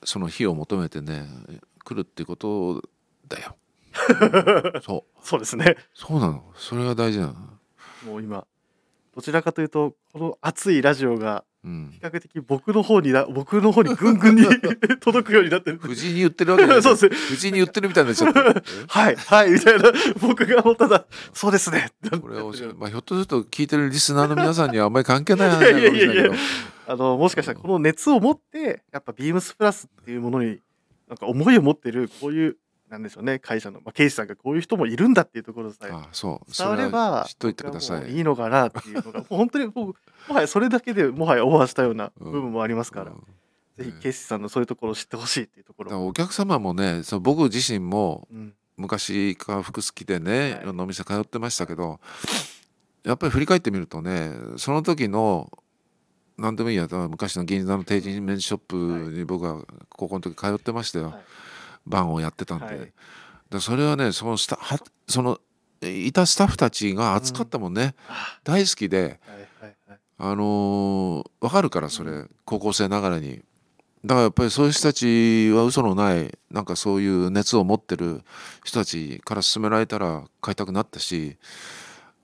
[0.04, 1.26] その火を求めてね
[1.84, 2.82] 来るっていうこと
[3.28, 3.56] だよ。
[4.84, 7.34] そうそうですねそうなのそれが大事なの。
[8.04, 8.46] もう今
[9.14, 11.90] どちらかというとこの熱いラジオがうん。
[11.92, 14.44] 比較的僕の方にな僕の方にぐんぐんに
[15.00, 15.78] 届くようになってる。
[15.78, 16.82] 藤井に言ってるわけじゃない。
[16.82, 17.08] そうです。
[17.08, 18.40] ね藤井に言ってるみたいになっちゃった。
[18.88, 19.92] はいはいみたいな。
[20.20, 21.04] 僕がもうただ
[21.34, 21.90] そうですね。
[22.20, 26.34] これを教えまあ、ひょっとすると聞いてるリスナーの皆さんにはあんまり関係ない話かもしれないけど。
[26.86, 30.58] あのもしかしたらこの熱を持ってやっぱビームスプラスっていうものに
[31.08, 32.56] なんか思いを持ってるこういう
[32.90, 33.38] なんでしょうね。
[33.38, 36.52] 会社の、まあ、経営者さんがこういう人もいるんだっていうところさえあそう。
[36.52, 38.16] 伝われば知っといてください。
[38.16, 39.96] いいのかなっていうのが本当に僕
[40.28, 43.24] もはやそれだけでもはやオファーしたような部分もありますから、うん。
[43.78, 48.54] ぜひケイシさんのそういうところを知ってほしいっていうところ、お客様もねそう僕自身もうん。
[48.76, 50.62] 昔から服好きでね、はい。
[50.62, 52.00] いろんなお店通ってましたけど
[53.04, 55.50] やっぱり振り返ってみるとねその時の
[56.38, 58.76] 何でもいいや昔の銀座の定人メンズショップ
[59.14, 61.14] に僕は高校の時通ってましたよ、はい。
[61.14, 61.20] バ
[61.86, 62.92] ンをやってたんで、はい。
[63.50, 64.78] でそれはねそのスタは
[65.08, 65.38] その
[65.82, 68.98] いたスタッフたちが熱かったもんね、あ大好きで。
[69.00, 69.98] はいはいはい。
[70.18, 73.42] あのー、分かるからそれ、う高校生ながらに。
[74.04, 78.22] だからやっぱりそういう人たちは嘘のないなんかそういう熱を持ってる
[78.64, 81.36] 人たちから勧められたら買いたくなったし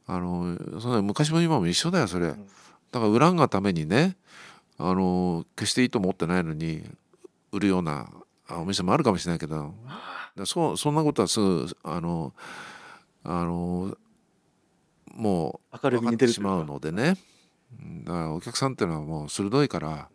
[0.07, 2.29] あのーそんな昔も今も一緒だよそれ。
[2.29, 2.37] だん。
[2.37, 4.17] から売らんがためにね
[4.79, 6.83] あのー決していいと思ってないのに
[7.53, 8.09] 売るような
[8.49, 9.75] あお店もあるかもしれないけど。
[10.45, 12.35] そうそんなことはすぐあの
[13.25, 13.97] あの
[15.15, 17.17] もう明るみてしまうのでね。
[17.81, 19.89] うんだからお客さんっていうのはもう鋭いから。
[19.89, 20.09] だか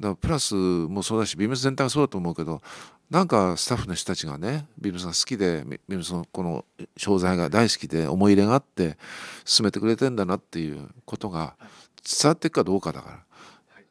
[0.00, 2.62] らプラスもそうだしビームス全体がそうだと思うけど
[3.10, 6.64] なんかスタッフの人たちがねビームスが好きでビビームスのこの
[6.96, 8.96] 商材が大好きで思い入れがあって
[9.44, 11.54] 進めてくれてんだなっていうことが
[12.02, 13.18] 伝わっていくかどうかだから、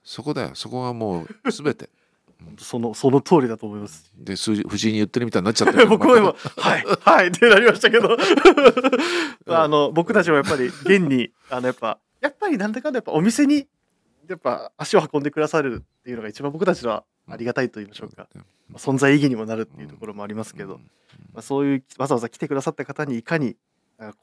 [0.04, 0.52] そこだよ。
[0.56, 1.90] そこがもう全て
[2.58, 4.12] そのその通りだと思います。
[4.18, 6.28] で数字藤井に言ってるみたいになっちゃってる 僕も今
[6.58, 8.18] 「はいはい」ってなりましたけど。
[9.48, 13.68] あの僕たちもやっぱり現にあのやっぱやっぱりなんだかんだやっぱお店に
[14.28, 20.80] やっぱ足を運んでくださるっていうのが一番僕たちはありがたいと言いましょうか、まあ存在意義にもなるっていうところもありますけど、
[21.34, 23.56] まあ、そういうわざわざ来てくださった方にいかにあ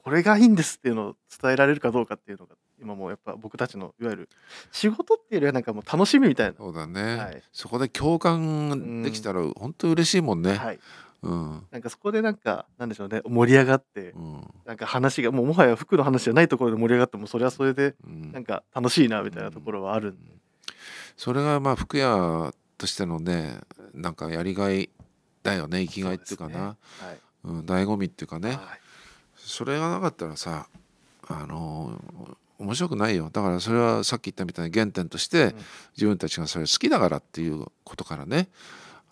[0.03, 4.29] これがいいんですっていうのを伝えられるかどうかっていうのが今もうやっぱ僕たちのいわゆる
[4.73, 7.43] 仕事っていうよりはなんかもう楽しみみたいな、そうだね、はい。
[7.53, 10.79] そこで共感できたら本当嬉しいもんね、はい、
[11.23, 11.67] うん。
[11.71, 13.21] なんかそこでなんかなんでしょうね。
[13.27, 14.51] 盛り上がってうん。
[14.65, 18.33] なんか話がもうもはや服の話じゃないところで盛り上がってもそれはそれでうん。
[18.33, 20.33] なんか楽しいなみたいなところはあるんで、
[21.17, 23.59] それがまあ服屋としてのね
[23.93, 24.89] なんかやりがい
[25.43, 25.83] だよね。
[25.87, 26.59] 生きがいっていうかな。
[26.59, 26.77] は
[27.13, 27.19] い。
[27.45, 28.49] うん、醍醐味っていうかね。
[28.51, 28.59] はい
[29.47, 30.67] それがなかったらさ
[31.29, 32.01] あの
[32.59, 35.55] 面白くないよだからそれはさっき言ったみたいに原点として、うん
[35.97, 38.49] 自分たちがそれ好きだからっていうことからね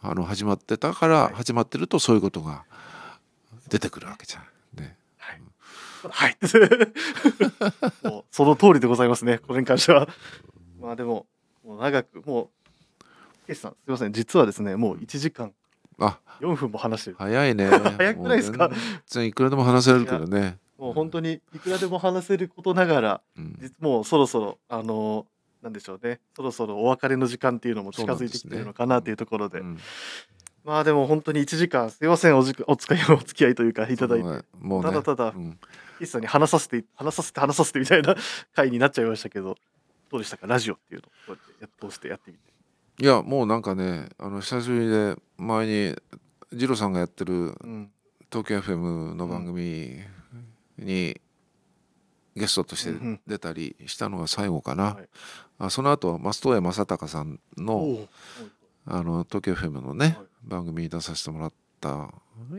[0.02, 2.64] あの始まってたから、はい始まってるとそういうことが
[3.70, 4.82] 出てくるわけじゃん。
[4.82, 5.40] ね、はい。
[6.10, 6.36] はい。
[8.04, 9.38] もうその通りでございますね。
[9.38, 10.06] これに関しては。
[10.78, 11.26] まあでも、
[11.64, 12.50] もう長く、も
[13.00, 14.12] う、ケさん、すみません。
[14.12, 15.54] 実はですね、もう1時間
[15.98, 17.16] あ4分も話してる。
[17.18, 17.68] 早いね
[17.98, 18.68] 早くないですか？
[18.68, 20.58] 全然いくらでも話せるけどね。
[20.78, 25.26] もう本当にいくらでも話せることながら、うん実もうそろそろ、あの
[25.62, 26.20] なんでしょうね。
[26.36, 29.60] そろそろお別れの時間っていうのも近づいてきてるのかなっていうところで。
[29.60, 29.78] うん
[30.66, 32.38] まあでも本当に1時間、すいません。
[32.38, 34.24] おじお使いお付き合いというか、いただいて。
[34.26, 34.42] ね
[34.82, 35.58] ただただうん
[35.98, 38.16] ケイシさんに話させて、話させて、話させてみたいな
[38.56, 39.58] 回になっちゃいましたけど、
[40.10, 40.46] どうでしたか？
[40.46, 41.30] ラジオっていうのをこう
[41.60, 42.53] やってやっ通してやってみて
[43.00, 45.96] いやもうなんかねあの久しぶりで前に
[46.52, 47.90] 二郎さんがやってるうん。
[48.34, 50.00] 東京 FM の番組
[50.76, 51.20] に
[52.34, 55.08] ゲストとして出たりしたのが最後かな、はい。
[55.60, 58.08] あその後松任谷正隆さんのお
[58.86, 60.26] あの東京 FM のね、はい。
[60.42, 62.10] 番組に出させてもらった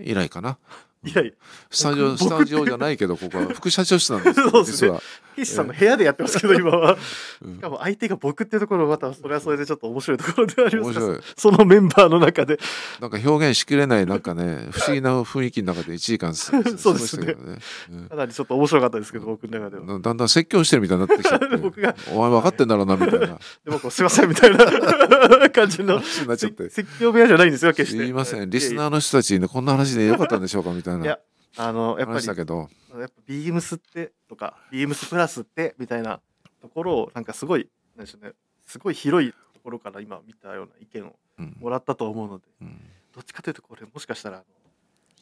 [0.01, 0.57] 以来かな
[1.05, 1.33] 以来
[1.69, 4.99] スタジオ僕スタジオじゃないけどここは副社長室なんですよ そうですね。
[5.35, 6.97] 岸さんの部屋でやってますけど今は。
[7.43, 7.55] うん。
[7.55, 10.93] しかも相手が僕っていうところまたそれはそれでちょっと面白いところではあります。
[10.93, 11.23] が面白い。
[11.35, 12.57] そのメンバーの中で。
[13.01, 17.35] なんか表現しきれないなんかね不思議な雰囲気の中で1時間す そうですね。
[18.09, 19.99] かなりちょっと面白かったですけど僕の中では。
[19.99, 21.95] だんだん説教してるみたいになってきちゃって僕が。
[22.11, 23.27] お前分かってんだろうなみたいな。
[23.27, 23.37] で
[23.67, 26.01] 僕もすいませんみたいな感じの。
[26.01, 26.53] 説
[26.99, 28.03] 教部屋じゃないんですよ決して。
[28.03, 28.49] すいません。
[28.49, 31.19] リスーナーの人たちにこんな話でよかったんでしょうかみたいないや
[31.57, 32.69] あのやっぱり話だけど。
[32.97, 36.21] やっぱビームスってとかビームスプラスってみたいな
[36.61, 38.31] ところをなんかすごいなんでしょうね
[38.65, 41.57] すごい広いところから今見たような意見をうん。
[41.59, 42.79] もらったと思うのでうん。
[43.13, 44.45] どっちかというとこれもしかしたらあの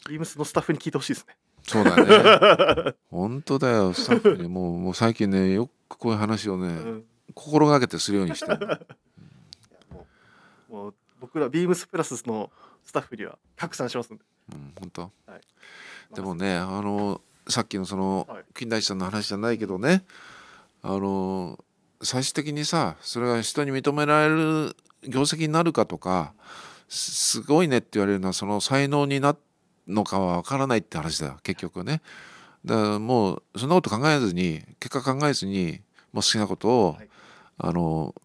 [0.09, 1.37] ビームスのスタッフに聞いてほしいですね。
[1.63, 2.93] そうだね。
[3.09, 3.93] 本当だよ。
[3.93, 4.49] スタッフに。
[4.49, 7.05] もうもう最近ねよくこういう話をね、うん。
[7.33, 8.79] 心がけてするようにしてる いや
[9.89, 10.07] も
[10.69, 12.51] うもう僕らビームスプラスの
[12.83, 14.23] スタッフには拡散しますんで。
[14.51, 15.01] うん本当。
[15.01, 16.15] はい。
[16.15, 18.43] でもねあのさっきのそのはい。
[18.53, 20.03] 金田一さんの話じゃないけどね
[20.81, 21.63] あの
[22.01, 24.75] 最終的にさそれが人に認められる
[25.07, 26.33] 業績になるかとか
[26.89, 29.37] すすごいねって言われるのはその才能になる
[29.87, 32.01] のかは分からないって話だよ結局ね。
[32.65, 35.81] だからもうそんなこと考えずに結果考えずに
[36.13, 37.09] もう好きなことを、はい。
[37.57, 38.15] あの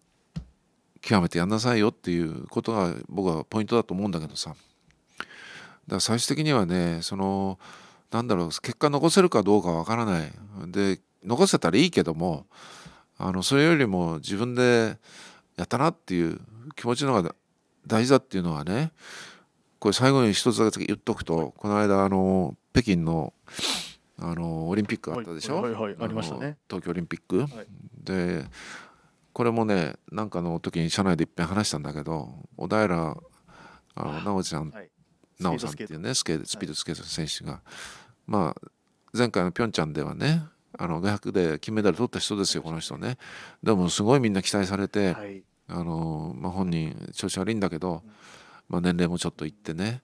[1.01, 4.51] 極めてやんなさいよっていうことが僕はポイントだと思うんだけどさ。
[4.51, 4.55] だ
[5.89, 7.59] から最終的にはねその
[8.11, 10.31] なんだろう結果残せるかどうかわからない。
[10.67, 12.45] で残せたらいいけども
[13.17, 14.97] あのそれよりも自分で
[15.57, 16.39] やったなっていう
[16.75, 17.35] 気持ちの方が
[17.85, 18.91] 大事だっていうのはね
[19.79, 23.33] これ最後に一つだけ言っとくとこの間あの北京の
[24.21, 26.47] あのオリンピックあったでしょ、はいはいはいありましたね。
[26.47, 27.67] の東京オリンピック、はい。
[28.03, 28.45] で
[29.31, 33.15] これもねなんかの時に社内でいっぺん話したんだけど小平あの
[33.95, 34.89] 奈緒ちゃんはい。
[35.41, 37.61] 奈緒さんっていうねススピードスケート選手が、
[38.27, 38.69] まあ
[39.13, 40.43] 前回のピョンチャンではね
[40.77, 43.17] あの500で金メダル取った人ですよこの人ね。
[43.63, 45.43] でもすごいみんな期待されて、はい。
[45.67, 48.01] あのまあ、本人調子悪いんだけど、
[48.69, 50.01] まあ、年齢もちょっといってね。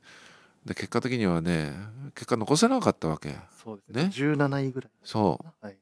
[0.65, 1.73] で結果的にはね
[2.15, 3.36] 結果残せなかったわけ。
[3.63, 4.03] そうですね。
[4.03, 4.09] ね。
[4.38, 4.91] 17位ぐらい。
[5.03, 5.73] そはい。
[5.73, 5.77] う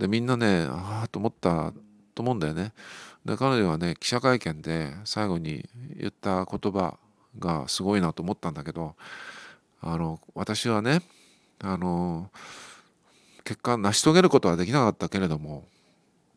[0.00, 1.72] でみんなねああと思った
[2.14, 2.72] と思うんだよね。
[3.24, 6.98] で彼女はね記者会見で最後に言った言葉
[7.38, 8.94] がすごいなと思ったんだけど
[9.80, 11.02] あの私はね
[11.62, 12.30] あの
[13.44, 15.64] 結果成し遂げることはできなかったけれども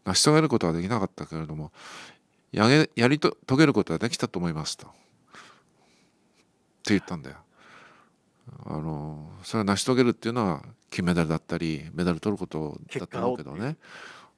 [0.06, 1.72] 成し遂げることはできなかったけれども
[2.52, 4.86] やげやりと遂げることはできたと思いますと。
[4.86, 4.90] っ
[6.86, 7.38] て言ったんだよ。
[8.66, 13.78] あのそれは成し遂げるっていうのは金メダルだったりメダル取ることだと思うけどね。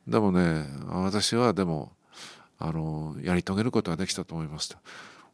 [0.07, 1.91] でもね私はでも
[2.57, 4.77] あのやり遂げることはできたと思いますと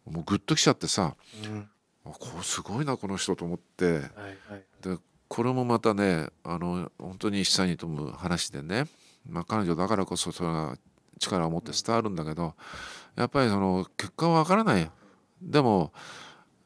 [0.09, 1.69] もうグッときちゃってさうん。
[2.03, 4.07] あこうすごいなこの人と思ってはいは
[4.57, 4.63] い。
[4.81, 4.97] で
[5.27, 8.87] これもまたねあの本当に一切に富む話でね、
[9.29, 10.77] まあ、彼女だからこそそれが
[11.19, 12.53] 力を持って伝わるんだけど
[13.15, 14.91] やっぱりその結果は分からないよ
[15.41, 15.93] でも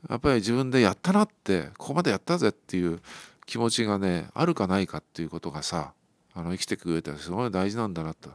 [0.09, 3.01] やっぱり自分でやったなってここまでやったぜっていう
[3.45, 5.93] 気持ちがねあるかないかっていうことがさ
[6.33, 8.29] あの生きていく上ではすごい大事なんだなと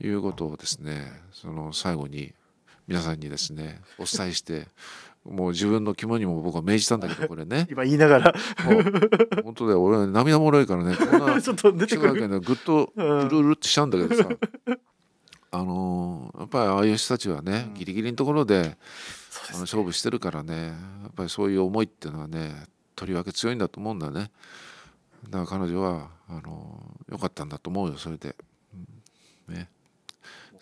[0.00, 2.32] いうことをですねその最後に
[2.86, 4.66] 皆さんにですねお伝えして
[5.24, 7.68] もう自分の肝にも僕は命じたんだけどこれね。
[7.70, 8.34] 今言いながら。
[9.44, 9.82] 本当だよ。
[9.84, 12.40] 俺涙もろいからねこんな ちょっと出てくる。
[12.40, 13.26] ぐっとうん。
[13.26, 14.28] うるうるってしちゃうんだけどさ。
[15.54, 17.74] あのーやっぱりああいう人たちはねうん。
[17.74, 18.76] ギリギリのところで
[19.30, 20.72] そうであすの勝負してるからねや
[21.08, 22.66] っぱりそういう思いっていうのはね
[22.96, 24.30] とりわけ強いんだと思うんだよね。
[25.30, 28.34] だから彼女はあのー良かったんだと思うよそれで、
[29.48, 29.54] うん。
[29.54, 29.68] ね、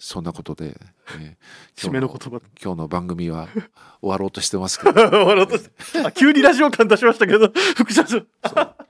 [0.03, 0.77] そんなことで、
[1.19, 1.37] えー
[1.77, 2.41] 締めの言葉。
[2.63, 3.49] 今日の番組は
[4.01, 5.01] 終わろうとしてますけど。
[5.01, 8.23] 笑おうとしてあ急にラジオ感出しましたけど副社長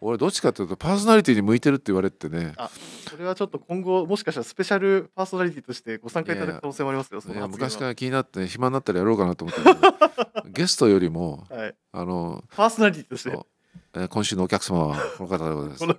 [0.01, 2.55] 俺どっちかというとパーソナリティに向いてるって言われてね。
[2.57, 2.71] あ
[3.09, 10.45] それはちょっと今後もしかしたらスペシャルパーソナリティとしてご参加いただく可能性もありますよそいや昔から気になって暇になったらやろうかなと思ったけど。
[10.51, 11.75] ゲストよりもはい。
[11.93, 13.37] あのパーソナリティとして
[13.93, 15.95] 今週のお客様はこの方でございます、ね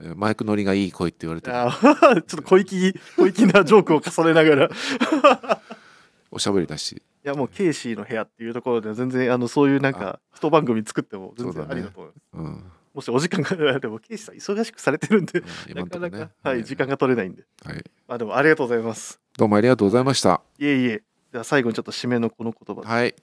[0.00, 1.66] えーマイク乗りがいい声って言われて ちょ
[2.20, 4.68] っと小粋小粋なジョークを重ねながらい
[6.30, 12.62] おしゃべりだしやもうケイシーの部屋っていうところでは全然あのそういうなんあか一番組作っても全然ありだと思いますうんも
[12.94, 16.30] もしお時間があれば、ケイシさん忙しくされてるんで、今なかなか、ね。
[16.42, 17.44] はい、時間が取れないんで。
[17.64, 17.84] はい。
[18.08, 19.20] まあでもありがとうございます。
[19.36, 20.40] どうもありがとうございました。
[20.58, 21.02] いえいえ。
[21.30, 23.14] では最後にちょっと締めのこの言葉ではい。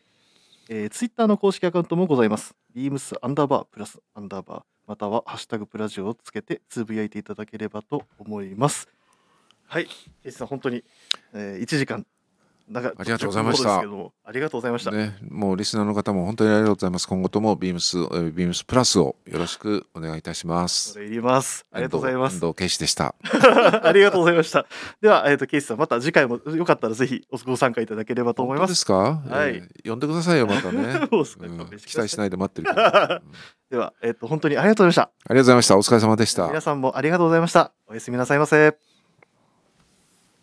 [0.69, 2.55] えー、ツイッターの公式アカウントもございます。
[2.77, 8.89] beams アンダーバープラスアンダーバーまたはハッシュタグプラジオをつけてつぶやいていただければと思います。
[9.67, 9.87] はい、
[10.23, 10.85] ケイチさん本当に、
[11.35, 12.07] えー、1時間
[12.71, 14.91] 長ありがとうございましたありがとうございました。
[14.91, 17.09] ね、もうリスナーの方も本当にありがとうございます。
[17.09, 21.03] 今後ともビームス、えービームスプラスをよろしくお願いいたします。
[21.03, 21.65] いります。
[21.73, 22.35] ありがとうございます。
[22.37, 23.15] 遠藤圭司でした。
[23.83, 24.67] ありがとうございました。
[25.01, 28.67] では、えっ、と、ケイチさん、また次回もよかったらぜひご参加いただければと思いま。
[28.67, 31.01] 本当ですすか、はいえー呼んでくださいよ、またね。
[31.11, 32.71] そうん期待しないで待ってる。
[32.71, 33.23] うん
[33.71, 35.29] では、えっ、と、本当にありがとうございました。
[35.29, 35.77] ありがとうございました。
[35.77, 36.61] お疲れ様でした皆。
[36.61, 37.73] さんもありがとうございました。
[37.87, 38.88] おやすみなさいませ。